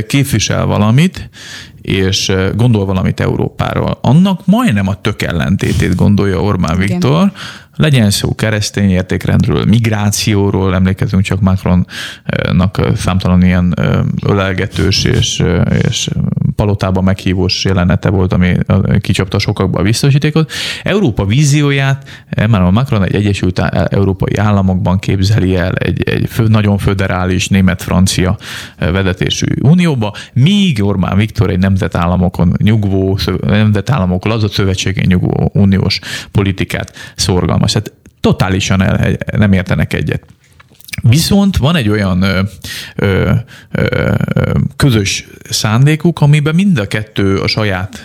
képvisel 0.07 0.65
valamit, 0.65 1.29
és 1.81 2.31
gondol 2.55 2.85
valamit 2.85 3.19
Európáról. 3.19 3.97
Annak 4.01 4.45
majdnem 4.45 4.87
a 4.87 5.01
tök 5.01 5.21
ellentétét 5.21 5.95
gondolja 5.95 6.41
Orbán 6.41 6.75
Igen. 6.75 6.87
Viktor, 6.87 7.31
Legyen 7.75 8.09
szó 8.09 8.35
keresztény 8.35 8.89
értékrendről, 8.89 9.65
migrációról, 9.65 10.73
emlékezünk 10.73 11.23
csak 11.23 11.39
Macronnak 11.39 12.81
számtalan 12.95 13.43
ilyen 13.43 13.75
ölelgetős 14.25 15.03
és, 15.03 15.43
és 15.87 16.09
palotában 16.55 17.03
meghívós 17.03 17.63
jelenete 17.65 18.09
volt, 18.09 18.33
ami 18.33 18.57
kicsapta 18.99 19.39
sokakba 19.39 19.79
a 19.79 19.83
biztosítékot. 19.83 20.51
Európa 20.83 21.25
vízióját 21.25 22.25
Emmanuel 22.29 22.71
Macron 22.71 23.03
egy 23.03 23.15
Egyesült 23.15 23.59
Európai 23.89 24.35
Államokban 24.35 24.99
képzeli 24.99 25.55
el 25.55 25.73
egy, 25.73 26.03
egy 26.03 26.29
nagyon 26.47 26.77
föderális 26.77 27.47
német-francia 27.47 28.37
vezetésű 28.77 29.45
unióba, 29.61 30.15
míg 30.33 30.83
Orbán 30.83 31.17
Viktor 31.17 31.49
egy 31.49 31.59
nemzetállamokon 31.59 32.53
nyugvó, 32.63 33.17
nemzetállamok 33.41 34.25
lazat 34.25 34.51
szövetségén 34.51 35.05
nyugvó 35.07 35.51
uniós 35.53 35.99
politikát 36.31 36.93
szorgalmaz. 37.15 37.60
Hát 37.67 37.93
totálisan 38.19 38.81
el, 38.81 39.17
nem 39.37 39.53
értenek 39.53 39.93
egyet. 39.93 40.25
Viszont 41.01 41.57
van 41.57 41.75
egy 41.75 41.89
olyan 41.89 42.21
ö, 42.21 42.41
ö, 42.95 43.31
ö, 43.71 44.11
közös 44.75 45.27
szándékuk, 45.49 46.21
amiben 46.21 46.55
mind 46.55 46.77
a 46.79 46.87
kettő 46.87 47.37
a 47.37 47.47
saját 47.47 48.03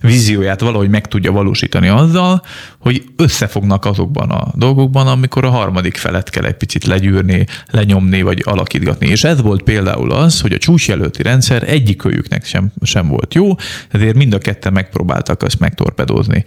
vízióját 0.00 0.60
valahogy 0.60 0.88
meg 0.88 1.06
tudja 1.06 1.32
valósítani 1.32 1.88
azzal, 1.88 2.42
hogy 2.78 3.04
összefognak 3.16 3.84
azokban 3.84 4.30
a 4.30 4.52
dolgokban, 4.54 5.06
amikor 5.06 5.44
a 5.44 5.50
harmadik 5.50 5.96
felet 5.96 6.30
kell 6.30 6.44
egy 6.44 6.54
picit 6.54 6.84
legyűrni, 6.84 7.46
lenyomni 7.70 8.22
vagy 8.22 8.42
alakítgatni. 8.44 9.06
És 9.06 9.24
ez 9.24 9.40
volt 9.40 9.62
például 9.62 10.12
az, 10.12 10.40
hogy 10.40 10.52
a 10.52 10.58
csúcsjelölti 10.58 11.22
rendszer 11.22 11.68
egyikőjüknek 11.68 12.44
sem, 12.44 12.72
sem 12.82 13.08
volt 13.08 13.34
jó, 13.34 13.54
ezért 13.88 14.16
mind 14.16 14.34
a 14.34 14.38
ketten 14.38 14.72
megpróbáltak 14.72 15.42
azt 15.42 15.58
megtorpedozni. 15.58 16.44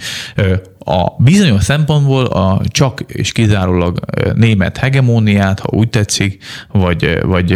A 0.92 1.16
bizonyos 1.18 1.64
szempontból 1.64 2.26
a 2.26 2.62
csak 2.68 3.02
és 3.08 3.32
kizárólag 3.32 4.00
német 4.34 4.78
hegemóniát, 4.78 5.60
ha 5.60 5.68
úgy 5.72 5.90
tetszik, 5.90 6.44
vagy, 6.72 7.20
vagy 7.22 7.48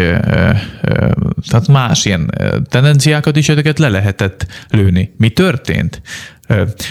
tehát 1.49 1.67
más 1.67 2.05
ilyen 2.05 2.31
tendenciákat 2.69 3.35
is 3.35 3.49
ezeket 3.49 3.79
le 3.79 3.89
lehetett 3.89 4.45
lőni. 4.69 5.13
Mi 5.17 5.29
történt? 5.29 6.01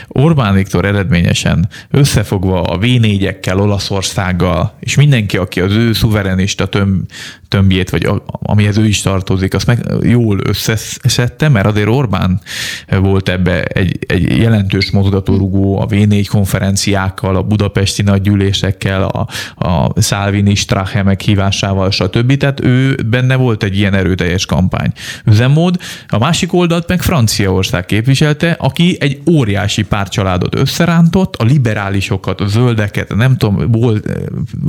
Orbán 0.08 0.54
Viktor 0.54 0.84
eredményesen 0.84 1.68
összefogva 1.90 2.62
a 2.62 2.78
V4-ekkel, 2.78 3.60
Olaszországgal, 3.60 4.74
és 4.80 4.94
mindenki, 4.94 5.36
aki 5.36 5.60
az 5.60 5.72
ő 5.72 5.92
szuverenista 5.92 6.66
töm, 6.66 7.04
tömbjét, 7.48 7.90
vagy 7.90 8.04
a, 8.04 8.22
amihez 8.26 8.76
ő 8.76 8.86
is 8.86 9.00
tartozik, 9.00 9.54
azt 9.54 9.66
meg 9.66 9.84
jól 10.02 10.38
összeszedte, 10.44 11.48
mert 11.48 11.66
azért 11.66 11.88
Orbán 11.88 12.40
volt 12.88 13.28
ebbe 13.28 13.62
egy, 13.62 13.98
egy 14.06 14.36
jelentős 14.38 14.90
mozgatórugó 14.90 15.80
a 15.80 15.86
V4 15.86 16.26
konferenciákkal, 16.30 17.36
a 17.36 17.42
budapesti 17.42 18.02
nagygyűlésekkel, 18.02 19.02
a, 19.02 19.26
a 19.66 20.00
Salvini 20.00 20.54
Strache 20.54 21.02
meghívásával, 21.02 21.90
stb. 21.90 22.36
Tehát 22.36 22.60
ő 22.60 22.94
benne 23.06 23.36
volt 23.36 23.62
egy 23.62 23.76
ilyen 23.76 23.94
erőteljes 23.94 24.46
kampány 24.46 24.92
üzemmód. 25.24 25.76
A 26.08 26.18
másik 26.18 26.52
oldalt 26.52 26.88
meg 26.88 27.02
Franciaország 27.02 27.86
képviselte, 27.86 28.56
aki 28.58 28.96
egy 29.00 29.20
óriási 29.30 29.41
pártcsaládot 29.88 30.54
összerántott, 30.54 31.36
a 31.36 31.44
liberálisokat, 31.44 32.40
a 32.40 32.46
zöldeket, 32.46 33.14
nem 33.14 33.36
tudom, 33.36 33.70
volt 33.70 34.08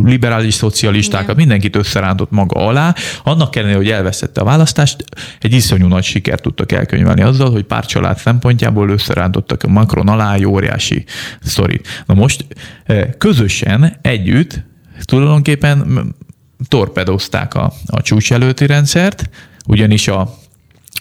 liberális 0.04 0.54
szocialistákat, 0.54 1.26
Igen. 1.26 1.36
mindenkit 1.36 1.76
összerántott 1.76 2.32
maga 2.32 2.66
alá, 2.66 2.96
annak 3.24 3.56
ellenére, 3.56 3.78
hogy 3.78 3.90
elveszette 3.90 4.42
a 4.42 4.44
választást, 4.44 5.04
egy 5.40 5.54
iszonyú 5.54 5.88
nagy 5.88 6.04
sikert 6.04 6.42
tudtak 6.42 6.72
elkönyvelni 6.72 7.22
azzal, 7.22 7.52
hogy 7.52 7.64
pár 7.64 7.86
család 7.86 8.18
szempontjából 8.18 8.90
összerántottak 8.90 9.64
a 9.64 9.68
Macron 9.68 10.08
alá 10.08 10.34
egy 10.34 10.46
óriási 10.46 11.06
sztorit. 11.42 12.04
Na 12.06 12.14
most 12.14 12.46
eh, 12.86 13.10
közösen, 13.18 13.98
együtt 14.02 14.62
tulajdonképpen 15.06 16.12
torpedozták 16.68 17.54
a, 17.54 17.74
a 17.86 18.02
csúcselőti 18.02 18.66
rendszert, 18.66 19.30
ugyanis 19.66 20.08
a 20.08 20.34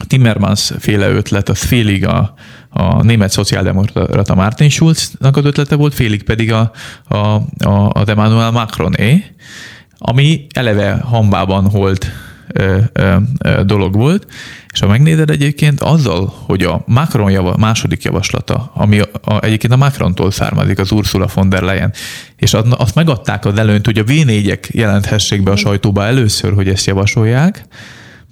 Timmermans 0.07 0.73
féle 0.79 1.09
ötlet, 1.09 1.49
az 1.49 1.63
félig 1.63 2.07
a, 2.07 2.35
a 2.73 3.03
német 3.03 3.31
szociáldemokrata 3.31 4.35
Martin 4.35 4.69
Schulznak 4.69 5.37
az 5.37 5.45
ötlete 5.45 5.77
volt, 5.77 5.95
félig 5.95 6.23
pedig 6.23 6.53
a, 6.53 6.73
a, 7.09 7.17
a, 7.17 7.91
a 7.93 8.03
Emmanuel 8.07 8.51
Macroné, 8.51 9.25
ami 9.99 10.47
eleve 10.55 10.93
hambában 10.93 11.71
holt 11.71 12.11
ö, 12.53 12.79
ö, 12.93 13.17
ö, 13.39 13.63
dolog 13.65 13.95
volt, 13.95 14.27
és 14.73 14.81
ha 14.81 14.87
megnézed 14.87 15.31
egyébként 15.31 15.81
azzal, 15.81 16.35
hogy 16.47 16.63
a 16.63 16.83
Macron 16.87 17.31
java, 17.31 17.57
második 17.57 18.03
javaslata, 18.03 18.71
ami 18.75 19.01
a, 19.01 19.09
a, 19.25 19.45
egyébként 19.45 19.73
a 19.73 19.77
Macrontól 19.77 20.31
származik, 20.31 20.79
az 20.79 20.91
Ursula 20.91 21.29
von 21.35 21.49
der 21.49 21.63
Leyen, 21.63 21.93
és 22.37 22.55
azt 22.71 22.95
megadták 22.95 23.45
az 23.45 23.59
előnyt, 23.59 23.85
hogy 23.85 23.99
a 23.99 24.05
V4-ek 24.05 24.71
jelenthessék 24.71 25.43
be 25.43 25.51
a 25.51 25.57
sajtóba 25.57 26.05
először, 26.05 26.55
hogy 26.55 26.69
ezt 26.69 26.87
javasolják, 26.87 27.67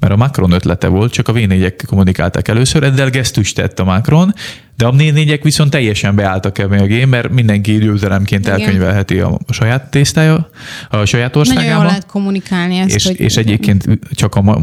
mert 0.01 0.13
a 0.13 0.17
Macron 0.17 0.53
ötlete 0.53 0.87
volt, 0.87 1.13
csak 1.13 1.29
a 1.29 1.33
V4-ek 1.33 1.83
kommunikálták 1.87 2.49
először, 2.49 2.83
ezzel 2.83 3.11
gesztust 3.11 3.55
tett 3.55 3.79
a 3.79 3.85
Macron, 3.85 4.35
de 4.77 4.87
a 4.87 4.93
V4-ek 4.93 5.41
viszont 5.43 5.71
teljesen 5.71 6.15
beálltak 6.15 6.59
ebbe 6.59 6.77
a 6.83 6.87
game, 6.87 7.07
mert 7.07 7.31
mindenki 7.31 7.79
győzelemként 7.79 8.49
elkönyvelheti 8.49 9.19
a 9.19 9.39
saját 9.49 9.91
tésztája, 9.91 10.51
a 10.91 11.05
saját 11.05 11.37
országába. 11.37 11.67
Nagyon 11.67 11.79
jól 11.79 11.87
lehet 11.87 12.07
kommunikálni 12.07 12.79
ezt. 12.79 12.95
És, 12.95 13.05
hogy... 13.05 13.21
és 13.21 13.37
egyébként 13.37 13.89
csak 14.11 14.35
a 14.35 14.61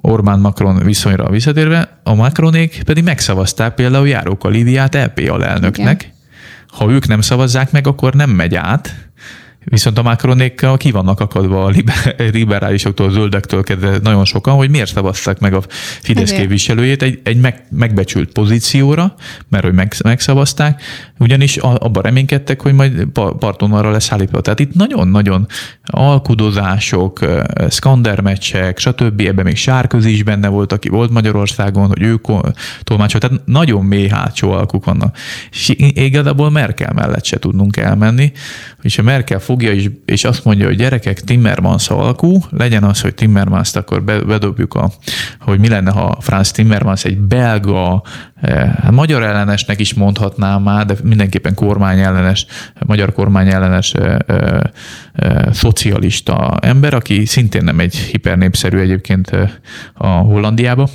Orbán-Macron 0.00 0.84
viszonyra 0.84 1.30
visszatérve, 1.30 1.98
a 2.02 2.14
Macronék 2.14 2.82
pedig 2.84 3.04
megszavazták 3.04 3.74
például 3.74 4.08
Járóka 4.08 4.48
Lidiát 4.48 4.94
LP 4.94 5.28
alelnöknek. 5.30 6.02
Igen. 6.02 6.14
Ha 6.68 6.90
ők 6.90 7.06
nem 7.06 7.20
szavazzák 7.20 7.72
meg, 7.72 7.86
akkor 7.86 8.14
nem 8.14 8.30
megy 8.30 8.54
át, 8.54 9.05
Viszont 9.68 9.98
a 9.98 10.02
Macronékkal 10.02 10.76
ki 10.76 10.90
vannak 10.90 11.20
akadva 11.20 11.64
a 11.64 11.72
liberálisoktól, 12.32 13.06
a 13.06 13.10
zöldektől 13.10 13.62
kezdve 13.62 13.98
nagyon 14.02 14.24
sokan, 14.24 14.54
hogy 14.54 14.70
miért 14.70 14.92
szavazták 14.92 15.38
meg 15.38 15.54
a 15.54 15.62
Fidesz 16.00 16.22
Ezért. 16.22 16.40
képviselőjét 16.40 17.02
egy, 17.02 17.20
egy 17.22 17.40
meg, 17.40 17.62
megbecsült 17.70 18.32
pozícióra, 18.32 19.14
mert 19.48 19.64
hogy 19.64 19.72
meg, 19.72 19.94
megszavazták, 20.04 20.82
ugyanis 21.18 21.56
abban 21.56 22.02
reménykedtek, 22.02 22.62
hogy 22.62 22.72
majd 22.72 23.04
parton 23.12 23.72
arra 23.72 23.90
lesz 23.90 24.12
állítva. 24.12 24.40
Tehát 24.40 24.60
itt 24.60 24.74
nagyon-nagyon 24.74 25.46
alkudozások, 25.84 27.20
skandermeccsek, 27.70 28.78
stb. 28.78 29.20
Ebben 29.20 29.44
még 29.44 29.56
Sárközi 29.56 30.12
is 30.12 30.22
benne 30.22 30.48
volt, 30.48 30.72
aki 30.72 30.88
volt 30.88 31.10
Magyarországon, 31.10 31.86
hogy 31.86 32.02
ők 32.02 32.26
tolmácsol. 32.82 33.20
Tehát 33.20 33.40
nagyon 33.44 33.84
mély 33.84 34.08
hátsó 34.08 34.50
alkuk 34.50 34.84
vannak. 34.84 35.16
És 35.50 35.72
igazából 35.76 36.50
Merkel 36.50 36.92
mellett 36.92 37.24
se 37.24 37.38
tudnunk 37.38 37.76
elmenni, 37.76 38.32
és 38.82 38.98
a 38.98 39.02
Merkel 39.02 39.38
fogja 39.56 39.72
is, 39.72 39.90
és 40.04 40.24
azt 40.24 40.44
mondja, 40.44 40.66
hogy 40.66 40.76
gyerekek, 40.76 41.20
Timmermans 41.20 41.88
alkú, 41.88 42.38
legyen 42.50 42.84
az, 42.84 43.00
hogy 43.00 43.14
Timmermans 43.14 43.74
akkor 43.74 44.02
bedobjuk, 44.02 44.74
a, 44.74 44.90
hogy 45.40 45.58
mi 45.58 45.68
lenne, 45.68 45.90
ha 45.90 46.16
Franz 46.20 46.50
Timmermans 46.50 47.04
egy 47.04 47.18
belga, 47.18 48.02
eh, 48.40 48.74
hát 48.82 48.90
magyar 48.90 49.22
ellenesnek 49.22 49.80
is 49.80 49.94
mondhatnám 49.94 50.62
már, 50.62 50.86
de 50.86 50.94
mindenképpen 51.02 51.54
kormány 51.54 52.00
ellenes, 52.00 52.46
magyar 52.86 53.12
kormány 53.12 53.48
ellenes 53.48 53.94
eh, 53.94 54.16
eh, 54.26 54.60
eh, 55.12 55.52
szocialista 55.52 56.56
ember, 56.60 56.94
aki 56.94 57.24
szintén 57.24 57.64
nem 57.64 57.78
egy 57.78 57.96
hipernépszerű 57.96 58.78
egyébként 58.78 59.30
eh, 59.30 59.50
a 59.94 60.06
Hollandiába, 60.06 60.88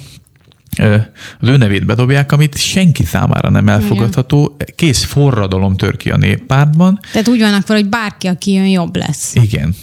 az 1.39 1.47
ő 1.47 1.57
nevét 1.57 1.85
bedobják, 1.85 2.31
amit 2.31 2.57
senki 2.57 3.03
számára 3.03 3.49
nem 3.49 3.69
elfogadható, 3.69 4.57
kész 4.75 5.03
forradalom 5.03 5.77
tör 5.77 5.97
ki 5.97 6.09
a 6.09 6.17
néppártban. 6.17 6.99
Tehát 7.11 7.27
úgy 7.27 7.39
vannak 7.39 7.65
fel, 7.65 7.75
hogy 7.75 7.89
bárki, 7.89 8.27
aki 8.27 8.51
jön, 8.51 8.67
jobb 8.67 8.95
lesz. 8.95 9.35
Igen. 9.35 9.75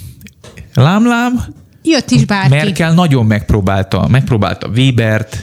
Lám-lám. 0.75 1.45
Jött 1.83 2.11
is 2.11 2.25
bárki. 2.25 2.55
Merkel 2.55 2.95
nagyon 2.95 3.27
megpróbálta, 3.27 4.09
megpróbálta 4.09 4.69
Webert, 4.69 5.43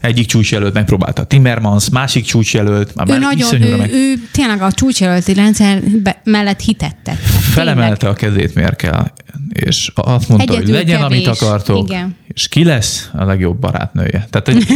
egyik 0.00 0.26
csúcsjelölt 0.26 0.74
megpróbálta 0.74 1.24
Timmermans, 1.24 1.90
másik 1.90 2.24
csúcsjelölt. 2.24 2.94
Már 2.94 3.08
ő, 3.08 3.18
nagyon, 3.18 3.62
ő, 3.62 3.76
meg... 3.76 3.92
ő 3.92 4.14
tényleg 4.32 4.62
a 4.62 4.72
csúcsjelölti 4.72 5.34
rendszer 5.34 5.82
mellett 6.24 6.60
hitette. 6.60 7.12
Felemelte 7.52 8.08
a 8.08 8.12
kezét 8.12 8.54
Merkel, 8.54 9.12
és 9.52 9.90
azt 9.94 10.28
mondta, 10.28 10.52
Egyedül 10.52 10.74
hogy 10.74 10.84
legyen, 10.84 11.00
kevés. 11.00 11.26
amit 11.26 11.42
akartok, 11.42 11.88
Igen. 11.88 12.16
és 12.34 12.48
ki 12.48 12.64
lesz 12.64 13.10
a 13.12 13.24
legjobb 13.24 13.58
barátnője. 13.58 14.26
Tehát 14.30 14.48
egy, 14.48 14.66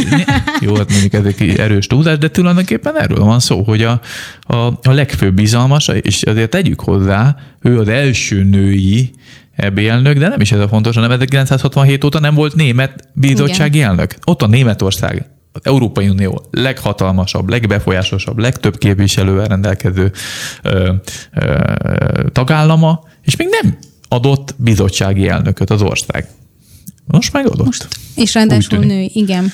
jó, 0.65 0.75
hát 0.75 0.89
mondjuk 0.89 1.13
ez 1.13 1.25
egy 1.25 1.59
erős 1.59 1.87
túlzás, 1.87 2.17
de 2.17 2.29
tulajdonképpen 2.29 2.99
erről 2.99 3.23
van 3.23 3.39
szó, 3.39 3.63
hogy 3.63 3.83
a, 3.83 4.01
a, 4.41 4.55
a 4.65 4.91
legfőbb 4.91 5.33
bizalmas, 5.33 5.87
és 5.87 6.23
azért 6.23 6.49
tegyük 6.49 6.79
hozzá, 6.79 7.35
ő 7.61 7.79
az 7.79 7.87
első 7.87 8.43
női 8.43 9.11
EB 9.55 9.77
elnök, 9.77 10.17
de 10.17 10.27
nem 10.27 10.41
is 10.41 10.51
ez 10.51 10.59
a 10.59 10.67
fontos, 10.67 10.95
hanem 10.95 11.11
1967 11.11 12.03
óta 12.03 12.19
nem 12.19 12.35
volt 12.35 12.55
német 12.55 13.09
bizottsági 13.13 13.77
Igen. 13.77 13.89
elnök. 13.89 14.15
Ott 14.25 14.41
a 14.41 14.47
Németország, 14.47 15.29
az 15.51 15.61
Európai 15.63 16.09
Unió 16.09 16.47
leghatalmasabb, 16.51 17.49
legbefolyásosabb, 17.49 18.37
legtöbb 18.37 18.77
képviselővel 18.77 19.47
rendelkező 19.47 20.11
ö, 20.63 20.93
ö, 21.33 21.61
tagállama, 22.31 23.03
és 23.21 23.35
még 23.35 23.47
nem 23.61 23.77
adott 24.07 24.55
bizottsági 24.57 25.27
elnököt 25.27 25.69
az 25.69 25.81
ország. 25.81 26.27
Most 27.05 27.33
megadott. 27.33 27.65
Most. 27.65 27.87
És 28.15 28.33
ráadásul 28.33 28.79
nő, 28.79 29.09
igen. 29.13 29.51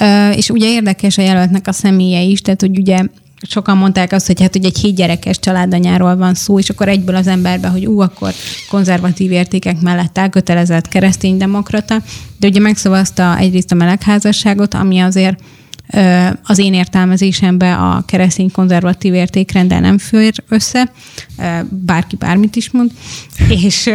Ö, 0.00 0.30
és 0.30 0.48
ugye 0.50 0.68
érdekes 0.68 1.18
a 1.18 1.22
jelöltnek 1.22 1.66
a 1.66 1.72
személye 1.72 2.20
is, 2.20 2.40
tehát 2.40 2.60
hogy 2.60 2.78
ugye 2.78 2.98
sokan 3.42 3.76
mondták 3.76 4.12
azt, 4.12 4.26
hogy 4.26 4.40
hát 4.40 4.52
hogy 4.52 4.64
egy 4.64 4.94
gyerekes 4.94 5.38
családanyáról 5.38 6.16
van 6.16 6.34
szó, 6.34 6.58
és 6.58 6.70
akkor 6.70 6.88
egyből 6.88 7.14
az 7.16 7.26
emberbe, 7.26 7.68
hogy 7.68 7.86
ú, 7.86 8.00
akkor 8.00 8.32
konzervatív 8.68 9.30
értékek 9.30 9.80
mellett 9.80 10.18
elkötelezett 10.18 10.88
kereszténydemokrata, 10.88 12.02
de 12.38 12.46
ugye 12.46 12.60
megszavazta 12.60 13.38
egyrészt 13.38 13.72
a 13.72 13.74
melegházasságot, 13.74 14.74
ami 14.74 14.98
azért 14.98 15.40
az 16.42 16.58
én 16.58 16.74
értelmezésemben 16.74 17.78
a 17.78 18.04
keresztény 18.04 18.50
konzervatív 18.50 19.14
értékrendel 19.14 19.80
nem 19.80 19.98
fér 19.98 20.32
össze, 20.48 20.92
bárki 21.68 22.16
bármit 22.16 22.56
is 22.56 22.70
mond, 22.70 22.90
és 23.48 23.90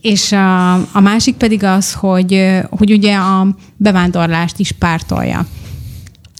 és 0.00 0.32
a, 0.32 0.72
a 0.74 1.00
másik 1.00 1.34
pedig 1.34 1.64
az, 1.64 1.92
hogy, 1.92 2.60
hogy 2.70 2.92
ugye 2.92 3.14
a 3.14 3.46
bevándorlást 3.76 4.58
is 4.58 4.72
pártolja. 4.72 5.46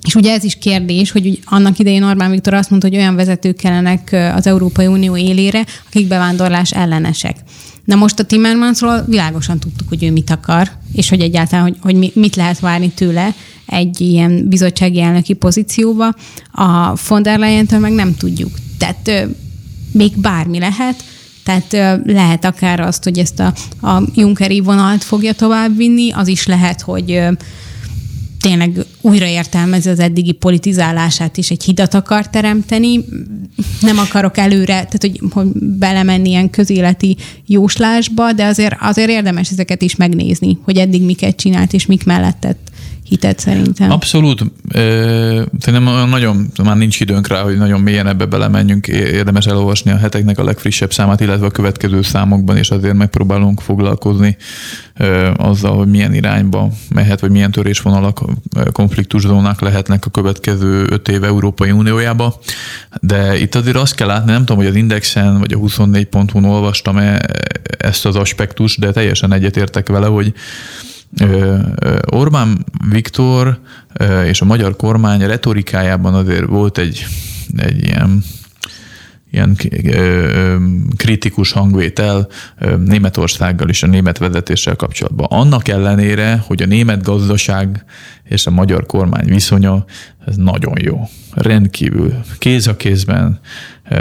És 0.07 0.15
ugye 0.15 0.33
ez 0.33 0.45
is 0.45 0.59
kérdés, 0.59 1.11
hogy 1.11 1.41
annak 1.45 1.79
idején 1.79 2.03
Orbán 2.03 2.31
Viktor 2.31 2.55
azt 2.55 2.71
mondta, 2.71 2.89
hogy 2.89 2.97
olyan 2.97 3.17
vezetők 3.17 3.57
kellenek 3.57 4.17
az 4.35 4.47
Európai 4.47 4.87
Unió 4.87 5.17
élére, 5.17 5.65
akik 5.87 6.07
bevándorlás 6.09 6.71
ellenesek. 6.71 7.37
Na 7.85 7.95
most 7.95 8.19
a 8.19 8.25
Timmermansról 8.25 9.05
világosan 9.07 9.59
tudtuk, 9.59 9.89
hogy 9.89 10.05
ő 10.05 10.13
mit 10.13 10.31
akar, 10.31 10.71
és 10.93 11.09
hogy 11.09 11.21
egyáltalán, 11.21 11.65
hogy, 11.65 11.77
hogy 11.81 12.13
mit 12.15 12.37
lehet 12.37 12.61
várni 12.61 12.91
tőle 12.91 13.35
egy 13.67 14.01
ilyen 14.01 14.49
bizottsági 14.49 15.01
elnöki 15.01 15.33
pozícióba. 15.33 16.15
A 16.53 16.99
von 17.09 17.23
der 17.23 17.39
Leyen-től 17.39 17.79
meg 17.79 17.93
nem 17.93 18.15
tudjuk. 18.15 18.51
Tehát 18.79 19.29
még 19.93 20.13
bármi 20.17 20.59
lehet, 20.59 21.05
tehát 21.45 22.01
lehet 22.05 22.45
akár 22.45 22.81
azt, 22.81 23.05
hogy 23.05 23.19
ezt 23.19 23.41
a, 23.41 23.53
a 23.87 24.03
Junckeri 24.15 24.61
vonalt 24.61 25.05
fogja 25.05 25.33
továbbvinni, 25.33 26.13
az 26.13 26.29
is 26.29 26.47
lehet, 26.47 26.81
hogy 26.81 27.21
tényleg 28.47 28.85
újraértelmezi 29.01 29.89
az 29.89 29.99
eddigi 29.99 30.33
politizálását, 30.33 31.37
és 31.39 31.51
egy 31.51 31.63
hidat 31.63 31.95
akar 31.95 32.29
teremteni. 32.29 33.05
Nem 33.81 33.99
akarok 33.99 34.37
előre, 34.39 34.73
tehát 34.73 35.01
hogy, 35.01 35.21
hogy 35.31 35.47
belemenni 35.79 36.29
ilyen 36.29 36.51
közéleti 36.51 37.17
jóslásba, 37.47 38.33
de 38.33 38.45
azért, 38.45 38.77
azért 38.81 39.11
érdemes 39.11 39.51
ezeket 39.51 39.83
is 39.83 39.97
megnézni, 39.97 40.59
hogy 40.63 40.77
eddig 40.77 41.03
miket 41.03 41.37
csinált, 41.37 41.73
és 41.73 41.87
mik 41.87 42.05
mellett 42.05 42.41
tett 42.41 42.71
hitet 43.09 43.39
szerintem. 43.39 43.91
Abszolút. 43.91 44.43
Szerintem 45.59 46.09
nagyon, 46.09 46.51
már 46.65 46.77
nincs 46.77 47.01
időnk 47.01 47.29
rá, 47.29 47.43
hogy 47.43 47.57
nagyon 47.57 47.81
mélyen 47.81 48.07
ebbe 48.07 48.25
belemenjünk. 48.25 48.87
Érdemes 48.87 49.47
elolvasni 49.47 49.91
a 49.91 49.97
heteknek 49.97 50.39
a 50.39 50.45
legfrissebb 50.45 50.93
számát, 50.93 51.21
illetve 51.21 51.47
a 51.47 51.51
következő 51.51 52.03
számokban, 52.03 52.57
és 52.57 52.71
azért 52.71 52.95
megpróbálunk 52.95 53.61
foglalkozni 53.61 54.37
azzal, 55.37 55.77
hogy 55.77 55.89
milyen 55.89 56.15
irányba 56.15 56.69
mehet, 56.95 57.21
vagy 57.21 57.31
milyen 57.31 57.51
törésvonalak, 57.51 58.21
konfliktuszónák 58.73 59.61
lehetnek 59.61 60.07
a 60.07 60.11
következő 60.11 60.87
öt 60.91 61.09
év 61.09 61.25
Európai 61.25 61.71
Uniójába. 61.71 62.41
De 63.01 63.39
itt 63.39 63.55
azért 63.55 63.77
azt 63.77 63.95
kell 63.95 64.07
látni, 64.07 64.31
nem 64.31 64.41
tudom, 64.41 64.57
hogy 64.57 64.67
az 64.67 64.75
Indexen 64.75 65.39
vagy 65.39 65.53
a 65.53 65.59
24.hu-n 65.59 66.45
olvastam-e 66.45 67.21
ezt 67.79 68.07
az 68.07 68.17
aspektus, 68.17 68.77
de 68.77 68.93
teljesen 68.93 69.33
egyetértek 69.33 69.89
vele, 69.89 70.07
hogy 70.07 70.33
Orbán 72.07 72.65
Viktor 72.91 73.61
és 74.25 74.41
a 74.41 74.45
magyar 74.45 74.77
kormány 74.77 75.21
retorikájában 75.21 76.15
azért 76.15 76.47
volt 76.47 76.79
egy, 76.79 77.07
egy 77.57 77.85
ilyen 77.85 78.23
ilyen 79.31 79.57
kritikus 80.97 81.53
hangvétel 81.53 82.29
Németországgal 82.85 83.69
és 83.69 83.83
a 83.83 83.87
német 83.87 84.19
vezetéssel 84.19 84.77
kapcsolatban. 84.77 85.27
Annak 85.31 85.69
ellenére, 85.69 86.43
hogy 86.47 86.63
a 86.63 86.67
német 86.67 87.03
gazdaság 87.03 87.85
és 88.25 88.47
a 88.47 88.51
magyar 88.51 88.87
kormány 88.87 89.27
viszonya, 89.27 89.85
ez 90.27 90.37
nagyon 90.37 90.75
jó. 90.79 91.09
Rendkívül 91.31 92.15
kéz 92.39 92.67
a 92.67 92.77
kézben, 92.77 93.41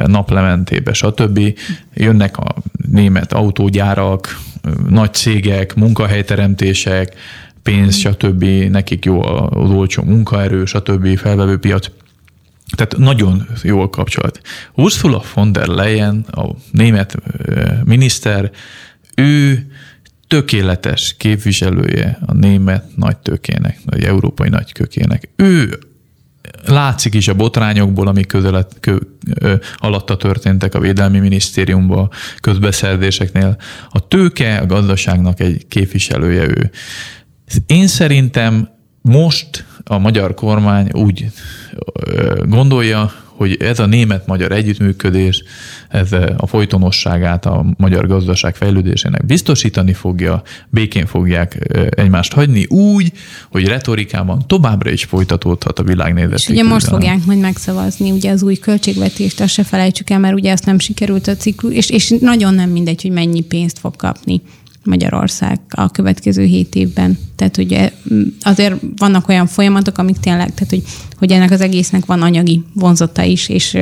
naplementébe, 0.06 0.94
stb. 0.94 1.60
Jönnek 1.94 2.38
a 2.38 2.56
német 2.92 3.34
autógyárak, 3.34 4.40
nagy 4.90 5.14
cégek, 5.14 5.76
munkahelyteremtések, 5.76 7.16
pénz, 7.64 7.96
stb. 7.96 8.44
Nekik 8.70 9.06
jó 9.06 9.22
az 9.50 9.70
olcsó 9.70 10.04
munkaerő, 10.04 10.66
stb. 10.66 11.18
felvevő 11.18 11.58
piac. 11.58 11.88
Tehát 12.76 12.98
nagyon 12.98 13.48
jó 13.64 13.82
a 13.82 13.90
kapcsolat. 13.90 14.42
Ursula 14.74 15.24
von 15.34 15.52
der 15.52 15.68
Leyen, 15.68 16.26
a 16.32 16.50
német 16.72 17.16
miniszter, 17.84 18.52
ő 19.16 19.68
tökéletes 20.28 21.16
képviselője 21.18 22.20
a 22.26 22.34
német 22.34 22.96
nagytökének, 22.96 23.80
vagy 23.86 24.04
európai 24.04 24.50
nagykökének. 24.50 25.30
Ő 25.36 25.80
látszik 26.66 27.14
is 27.14 27.28
a 27.28 27.34
botrányokból, 27.34 28.08
amik 28.08 28.28
közelet, 28.28 28.78
kö, 28.80 28.98
ö, 29.40 29.54
alatta 29.76 30.18
történtek 30.18 30.76
a 30.76 30.80
Védelmi 30.80 31.20
Minisztériumban, 31.20 32.10
közbeszerzéseknél. 32.40 33.58
A 33.90 34.08
tőke 34.08 34.58
a 34.58 34.66
gazdaságnak 34.66 35.40
egy 35.40 35.68
képviselője 35.68 36.48
ő. 36.48 36.72
Én 37.68 37.88
szerintem 37.88 38.70
most 39.02 39.66
a 39.84 39.98
magyar 39.98 40.34
kormány 40.34 40.90
úgy 40.92 41.26
gondolja, 42.46 43.12
hogy 43.36 43.58
ez 43.60 43.80
a 43.80 43.86
német-magyar 43.86 44.52
együttműködés, 44.52 45.44
ez 45.90 46.12
a 46.38 46.48
folytonosságát 46.48 47.46
a 47.46 47.66
magyar 47.78 48.08
gazdaság 48.08 48.56
fejlődésének 48.56 49.26
biztosítani 49.26 49.94
fogja, 49.94 50.42
békén 50.70 51.06
fogják 51.06 51.58
egymást 51.90 52.34
hagyni 52.34 52.66
úgy, 52.66 53.12
hogy 53.52 53.68
retorikában 53.68 54.44
továbbra 54.48 54.90
is 54.90 55.04
folytatódhat 55.04 55.80
a 55.80 55.84
világnézet. 55.84 56.40
És 56.40 56.48
ugye 56.48 56.64
most 56.64 56.88
fogják 56.88 57.26
majd 57.26 57.40
megszavazni 57.40 58.12
ugye 58.12 58.32
az 58.32 58.44
új 58.44 58.56
költségvetést, 58.56 59.42
azt 59.42 59.54
se 59.54 59.64
felejtsük 59.64 60.10
el, 60.10 60.20
mert 60.20 60.34
ugye 60.34 60.52
ezt 60.52 60.66
nem 60.66 60.80
sikerült 60.80 61.28
a 61.28 61.36
ciklus, 61.36 61.74
és, 61.74 61.90
és 61.90 62.14
nagyon 62.20 62.54
nem 62.54 62.70
mindegy, 62.70 63.02
hogy 63.02 63.12
mennyi 63.12 63.42
pénzt 63.42 63.80
fog 63.80 63.96
kapni 63.96 64.42
Magyarország 64.86 65.60
a 65.70 65.90
következő 65.90 66.44
hét 66.44 66.76
évben. 66.76 67.18
Tehát 67.36 67.58
ugye 67.58 67.92
azért 68.42 68.76
vannak 68.98 69.28
olyan 69.28 69.48
folyamatok, 69.48 69.98
amik 69.98 70.18
tényleg, 70.18 70.54
tehát 70.54 70.70
hogy, 70.70 70.84
hogy 71.18 71.32
ennek 71.32 71.52
az 71.52 71.62
egésznek 71.62 72.06
van 72.06 72.22
anyagi 72.22 72.64
vonzata 72.74 73.24
is, 73.24 73.50
és, 73.50 73.78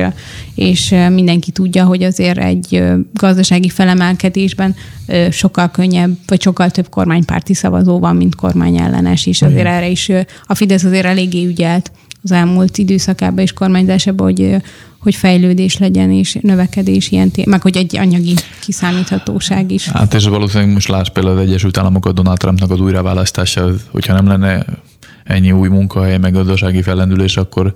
és 0.54 0.94
mindenki 1.10 1.50
tudja, 1.50 1.84
hogy 1.84 2.02
azért 2.02 2.38
egy 2.38 2.82
gazdasági 3.12 3.68
felemelkedésben 3.68 4.74
sokkal 5.30 5.70
könnyebb, 5.70 6.16
vagy 6.26 6.42
sokkal 6.42 6.70
több 6.70 6.88
kormánypárti 6.88 7.54
szavazó 7.54 7.98
van, 7.98 8.16
mint 8.16 8.34
kormányellenes, 8.34 9.26
és 9.26 9.42
azért 9.42 9.66
erre 9.66 9.88
is 9.88 10.10
a 10.46 10.54
Fidesz 10.54 10.84
azért 10.84 11.06
eléggé 11.06 11.44
ügyelt 11.44 11.92
az 12.24 12.32
elmúlt 12.32 12.78
időszakában 12.78 13.38
és 13.38 13.52
kormányzásában, 13.52 14.26
hogy 14.26 14.56
hogy 15.04 15.14
fejlődés 15.14 15.78
legyen 15.78 16.10
és 16.10 16.38
növekedés 16.40 17.10
ilyen 17.10 17.30
témák, 17.30 17.50
meg 17.50 17.62
hogy 17.62 17.76
egy 17.76 17.96
anyagi 17.96 18.34
kiszámíthatóság 18.60 19.70
is. 19.70 19.88
Hát 19.88 20.14
és 20.14 20.26
valószínűleg 20.26 20.72
most 20.72 20.88
láss 20.88 21.08
például 21.08 21.36
az 21.36 21.42
Egyesült 21.42 21.78
Államokat 21.78 22.14
Donald 22.14 22.38
Trumpnak 22.38 22.70
az 22.70 22.80
újraválasztása, 22.80 23.70
hogyha 23.90 24.12
nem 24.12 24.26
lenne 24.26 24.64
ennyi 25.24 25.52
új 25.52 25.68
munkahely, 25.68 26.18
meg 26.18 26.32
gazdasági 26.32 26.82
fellendülés, 26.82 27.36
akkor 27.36 27.72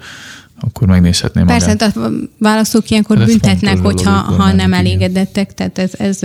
akkor 0.60 0.88
megnézhetném 0.88 1.46
Persze, 1.46 1.66
magát. 1.66 1.96
a 1.96 2.10
választók 2.38 2.90
ilyenkor 2.90 3.24
büntetnek, 3.24 3.78
hogyha 3.78 4.10
ha 4.10 4.52
nem 4.52 4.72
elégedettek, 4.72 5.54
tehát 5.54 5.78
ez, 5.78 5.90
ez 5.98 6.20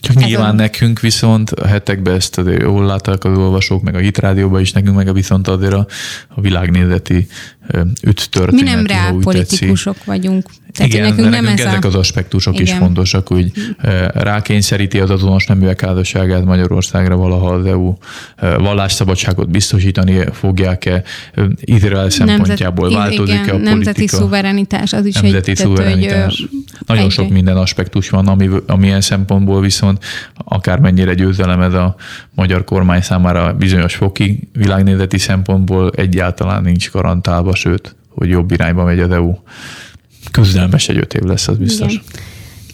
csak 0.00 0.16
nyilván 0.16 0.50
a... 0.50 0.52
nekünk 0.52 1.00
viszont 1.00 1.50
a 1.50 1.66
hetekben 1.66 2.14
ezt 2.14 2.40
jól 2.58 2.86
látták 2.86 3.24
az 3.24 3.38
olvasók, 3.38 3.82
meg 3.82 3.94
a 3.94 3.98
hitrádióban 3.98 4.60
is 4.60 4.72
nekünk, 4.72 4.96
meg 4.96 5.08
a 5.08 5.12
viszont 5.12 5.48
azért 5.48 5.72
a, 5.72 5.86
a 6.28 6.40
világnézeti 6.40 7.26
üt 8.02 8.30
történet. 8.30 8.64
Mi 8.64 8.70
nem 8.70 8.86
reál 8.86 9.14
politikusok 9.20 9.92
tetszik. 9.92 10.08
vagyunk. 10.08 10.48
Tehát 10.76 10.92
Igen, 10.92 11.08
nekünk, 11.08 11.30
nem 11.30 11.42
nekünk 11.42 11.58
ez 11.60 11.66
ezek 11.66 11.84
a... 11.84 11.88
az 11.88 11.94
aspektusok 11.94 12.54
Igen. 12.54 12.66
is 12.66 12.72
fontosak, 12.72 13.28
hogy 13.28 13.50
rákényszeríti 14.12 14.98
az 14.98 15.10
azonos 15.10 15.46
neműek 15.46 15.80
házasságát 15.80 16.44
Magyarországra 16.44 17.16
valaha 17.16 17.52
az 17.52 17.66
EU 17.66 17.94
vallásszabadságot 18.38 19.50
biztosítani 19.50 20.24
fogják-e, 20.32 21.02
Izrael 21.60 22.10
szempontjából 22.10 22.88
Nemzet, 22.88 23.08
változik-e 23.08 23.40
a 23.40 23.44
politika. 23.44 23.70
Nemzeti 23.70 24.06
szuverenitás, 24.06 24.92
az 24.92 25.06
is 25.06 25.14
nemzeti 25.14 25.50
egy... 25.50 25.56
szuverenitás. 25.56 26.36
Hogy, 26.36 26.48
Nagyon 26.86 27.04
egy, 27.04 27.10
sok 27.10 27.28
minden 27.28 27.56
aspektus 27.56 28.10
van, 28.10 28.26
ami, 28.26 28.48
amilyen 28.66 29.00
szempontból 29.00 29.60
viszont 29.60 30.04
akármennyire 30.44 31.14
győzelem 31.14 31.60
ez 31.60 31.74
a 31.74 31.96
magyar 32.34 32.64
kormány 32.64 33.00
számára 33.00 33.52
bizonyos 33.52 33.94
foki 33.94 34.48
világnézeti 34.52 35.18
szempontból 35.18 35.90
egyáltalán 35.96 36.62
nincs 36.62 36.90
garantálva, 36.90 37.54
sőt, 37.54 37.94
hogy 38.08 38.28
jobb 38.28 38.50
irányba 38.50 38.84
megy 38.84 39.00
az 39.00 39.10
EU. 39.10 39.34
Küzdelmes 40.30 40.88
egy 40.88 40.96
öt 40.96 41.14
év 41.14 41.22
lesz, 41.22 41.48
az 41.48 41.56
biztos. 41.56 41.92
Igen. 41.92 42.04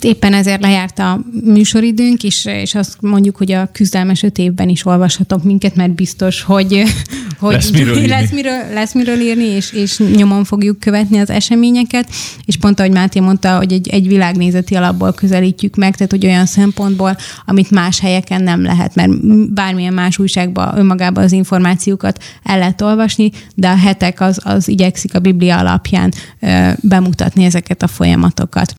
Éppen 0.04 0.34
ezért 0.34 0.62
lejárt 0.62 0.98
a 0.98 1.20
műsoridőnk, 1.44 2.22
és, 2.22 2.44
és 2.44 2.74
azt 2.74 2.96
mondjuk, 3.00 3.36
hogy 3.36 3.52
a 3.52 3.68
küzdelmes 3.72 4.22
öt 4.22 4.38
évben 4.38 4.68
is 4.68 4.86
olvashatok 4.86 5.44
minket, 5.44 5.76
mert 5.76 5.94
biztos, 5.94 6.42
hogy, 6.42 6.82
hogy 7.38 7.52
lesz, 7.52 7.70
miről 7.70 7.96
írni. 7.98 8.08
lesz, 8.08 8.30
miről, 8.30 8.72
lesz 8.72 8.94
miről 8.94 9.20
írni, 9.20 9.44
és, 9.44 9.72
és 9.72 9.98
nyomon 10.14 10.44
fogjuk 10.44 10.80
követni 10.80 11.18
az 11.18 11.30
eseményeket, 11.30 12.08
és 12.44 12.56
pont 12.56 12.80
ahogy 12.80 12.92
Máté 12.92 13.20
mondta, 13.20 13.56
hogy 13.56 13.72
egy, 13.72 13.88
egy 13.88 14.08
világnézeti 14.08 14.74
alapból 14.74 15.12
közelítjük 15.12 15.76
meg, 15.76 15.96
tehát 15.96 16.10
hogy 16.10 16.26
olyan 16.26 16.46
szempontból, 16.46 17.16
amit 17.46 17.70
más 17.70 18.00
helyeken 18.00 18.42
nem 18.42 18.62
lehet, 18.62 18.94
mert 18.94 19.10
bármilyen 19.52 19.94
más 19.94 20.18
újságban 20.18 20.78
önmagában 20.78 21.24
az 21.24 21.32
információkat 21.32 22.22
el 22.42 22.58
lehet 22.58 22.80
olvasni, 22.80 23.30
de 23.54 23.68
a 23.68 23.76
hetek 23.76 24.20
az, 24.20 24.40
az 24.44 24.68
igyekszik 24.68 25.14
a 25.14 25.18
Biblia 25.18 25.58
alapján 25.58 26.12
ö, 26.40 26.70
bemutatni 26.80 27.44
ezeket 27.44 27.82
a 27.82 27.86
folyamatokat. 27.86 28.70